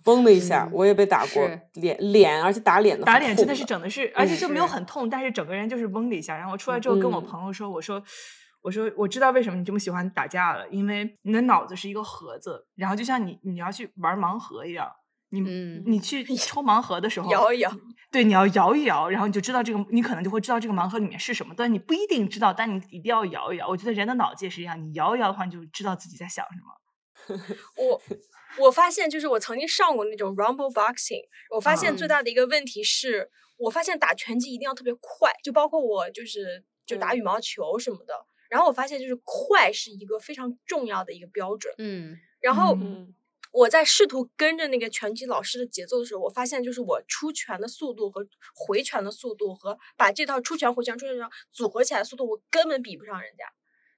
[0.05, 6.37] 嗡的一下嗯，我也被打过脸脸，而且打脸的打脸真的是整的是，而且嗯就没有很痛，但是整个人就是嗡的一下。
[6.37, 7.25] 然后我出来之后跟我嗯。
[7.25, 8.03] 朋友说，我说
[8.61, 14.89] 我说我知道为什么你这么喜欢打架了，因为你的脑子是一个盒子，然后就像你你要去玩盲盒一样，
[15.39, 17.71] 你、嗯你去抽盲盒的时候，摇一摇，
[18.11, 23.67] 对，你要摇一摇，然后你就知道这个，你可能就会知道这个盲盒里面是什么，但你不一定知道，但你一定要摇一摇。
[23.67, 26.75] 我觉得人的脑子也是一样，你摇一摇的话，你就知道自己在想什么。
[27.77, 28.01] 我
[28.59, 31.23] 我发现就是我曾经上过那种 Rumble Boxing，
[31.55, 38.13] 我发现最嗯大的一个问题是，我发现打拳击一定要特别快，就包括我就是就打嗯羽毛球什么的。
[38.47, 41.73] 然后我发现就是快是一个非常重要的一个标准。
[41.79, 43.13] 嗯然后嗯
[43.55, 51.15] 我在试图跟着那个拳击老师的节奏的时候，我发现就是我出拳的速度和回拳的速度和把这套出拳回拳出拳
[51.51, 53.45] 组合起来的速度，我根本比不上人家。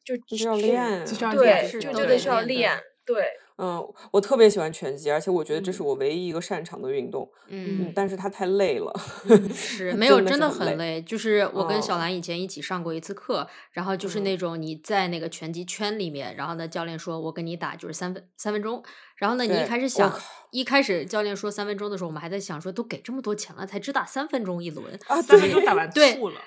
[0.06, 1.06] 就就是要练，
[1.36, 2.82] 对就就得需要练。
[3.06, 3.26] 对，
[3.58, 7.30] 嗯，我特别喜欢拳击，而且我觉得这是嗯我唯一一个擅长的运动。
[7.48, 8.94] 嗯，嗯，但是它太累了。
[9.54, 11.02] 是没有，真真的很累。
[11.02, 18.84] 就是我跟小哦兰以前一起上过一次课，然后就是那嗯种你在那个拳击圈里面，然后呢，教练说我跟你打就是三分三分钟，
[19.18, 20.14] 然后呢，你一开始想，
[20.52, 26.42] 一开始教练说三分钟的时候，我们还在想说，都给这么多钱了，才只打三分钟一轮，啊，三分钟打完对吐了。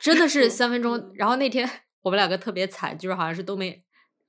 [0.00, 1.12] 真的是 三分钟嗯。
[1.14, 1.68] 然后那天
[2.02, 3.85] 我们两个特别惨，就是好像是都没。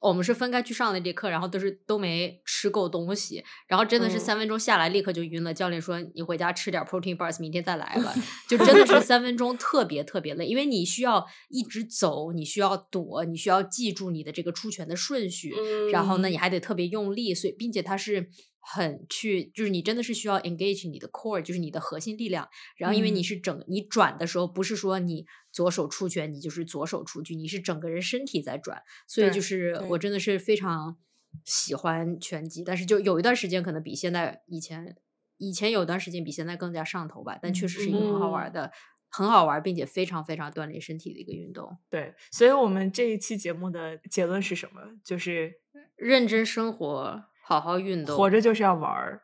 [0.08, 4.20] 我们是分开去上的这课，然后都是都没吃够东西，然后真的是嗯。
[4.20, 5.54] 三分钟下来立刻就晕了。
[5.54, 8.14] 教练说你回家吃点 protein bars，明天再来吧。
[8.48, 15.54] 就真的是三分钟特别特别累，因为你需要一直走，你需要躲，你需要记住你的这个出拳的顺序，
[15.92, 16.32] 然后呢，嗯。
[16.32, 18.30] 你还得特别用力，所以并且它是
[18.74, 22.48] 很去，就是你真的是需要 engage 你的 core，就是你的核心力量。
[22.76, 30.98] 然后因为你嗯是整你转的时候，不是说你左手出拳，你就是左手出去，你是整个人身体在转，所以就是我真的是非常
[31.46, 34.96] 喜欢拳击，但是就有一段时间可能比现在以前
[35.38, 38.72] 以前有段时间比现在更加上头吧，但确实是一个很好玩嗯的。
[39.10, 41.78] 很好玩，并且非常非常锻炼身体的一个运动。
[41.90, 44.82] 对，所以我们这一期节目的结论是什么？
[45.02, 45.54] 就是
[45.96, 49.22] 认真生活，好好运动，活着就是要玩儿。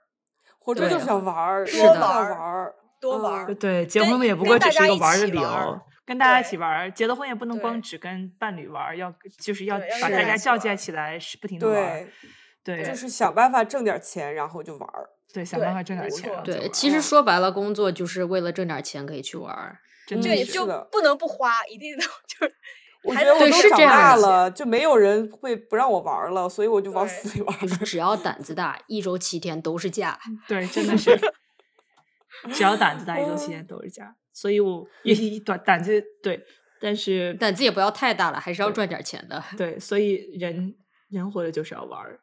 [0.58, 6.90] 活着就是要玩儿，是的多玩儿玩儿，嗯多玩儿对，结跟婚也不过只是一个玩儿的理由，跟大家一起玩儿。
[6.90, 12.08] 结了婚也不能光只跟伴侣玩儿，要就是要把大家叫起家叫进玩儿起来，是不停的玩儿。
[12.64, 15.10] 对，就是想办法挣点钱，然后就玩儿。
[15.34, 16.32] 对，想办法挣点钱。
[16.32, 19.80] 错对，其实说白了，工作就是为了挣点钱可以去玩儿。
[20.08, 21.98] 真的这也就不能不花，一定要
[22.28, 22.56] 就是
[23.04, 27.68] 我觉得我是都长大了，就没有人会不让我玩儿了，所以我就往死里玩儿。
[27.86, 30.20] 只要胆子大，一周七天都是假。
[30.48, 31.20] 对，真的是，
[32.54, 34.16] 只要胆子大，一周七天都是假。
[34.32, 36.44] 所以我也一胆胆子对，
[36.82, 39.44] 但是胆子也不要太大了，还是要赚点钱的。
[39.58, 40.76] 对，所以人
[41.10, 42.22] 人活着就是要玩儿，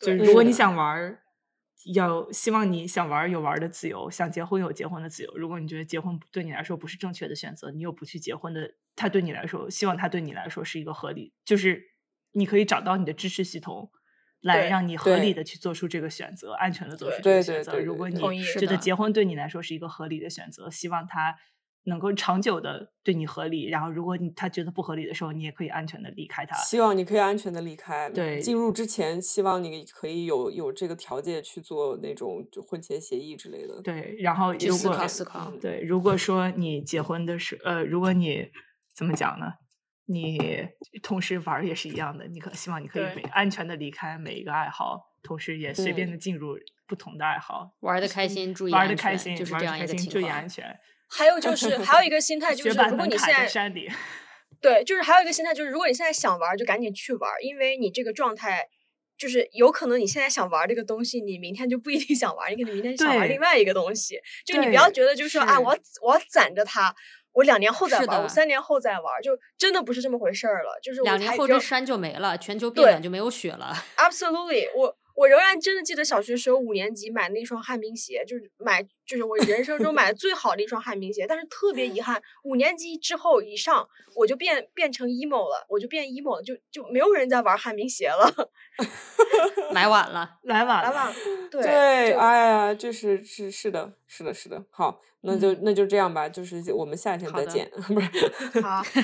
[0.00, 1.22] 就是如果你想玩儿，
[1.94, 5.32] 要希望你想玩儿有玩儿的自由，想结婚有结婚的自由。
[5.36, 11.82] 如果你觉得结婚对你来说不是正确的选择，你又不去结婚的，他对你来说，希望他对你来说是一个合理，就是
[12.32, 13.90] 你可以找到你的支持系统。
[14.40, 17.72] 来让你合理的去做出这个选择，安全的做出这个选择。
[17.72, 21.34] 对对对对如果你觉得结婚对你来说是一个合理的选择，希望他
[21.86, 23.68] 能够长久的对你合理。
[23.68, 26.56] 然后，如果你他觉得不合理的时候，你也可以安全的离开他。
[26.58, 28.08] 希望你可以安全的离开。
[28.10, 33.82] 对进入之前，希望你可以有有这个条件去做那种就婚前协议之类的。
[33.82, 38.52] 对，然后去思如果考思考嗯对，如果说你结婚的时，呃，如果你
[38.98, 39.46] 怎么讲呢？
[40.06, 40.66] 你
[41.04, 46.58] 同时玩儿也是一样的，你可希望你可以每安全的离开每一个爱好，同时也随便嗯的进入
[46.88, 50.34] 不同的爱好，玩的开心，注意玩安全，的开心，就是这样一个情注意况。
[50.34, 50.64] 安全。
[51.08, 53.88] 还有就是还有一个心态就是，如果你现在在山里，
[54.60, 58.66] 对，就是还有一个心态就是，如果你现在想玩儿，就赶紧去玩儿，因为你这个状态。
[59.18, 64.16] 就是有可能你现在想玩儿这个东西，你明天就不一定想玩儿，你可能明天想玩另外一个东西。
[64.46, 66.94] 就你不要觉得就是说啊，我要我要攒着它，
[67.32, 70.78] 我两年后再玩，我三年后再玩，就真的不是这么回事儿了。
[70.82, 73.72] 就是我两年后这山就没了，全球变暖就没有雪了。
[73.96, 81.26] Absolutely，我我仍然真的记得小学时候五年级买那双旱冰鞋，就是买就是我人生中买的最好的一双旱冰鞋。
[81.26, 88.32] 但是特别遗憾，五年级之后以上，我就变变成 emo 了，我就变 emo 了，就就没有人在玩旱冰鞋了。
[89.74, 91.12] 来晚了，来晚了，来吧，
[91.50, 94.64] 对对，就哎呀，就是是是的，是的，是的。
[94.70, 98.60] 好，那就嗯那就这样吧，就是我们夏天再见， 不是。
[98.62, 98.84] 好。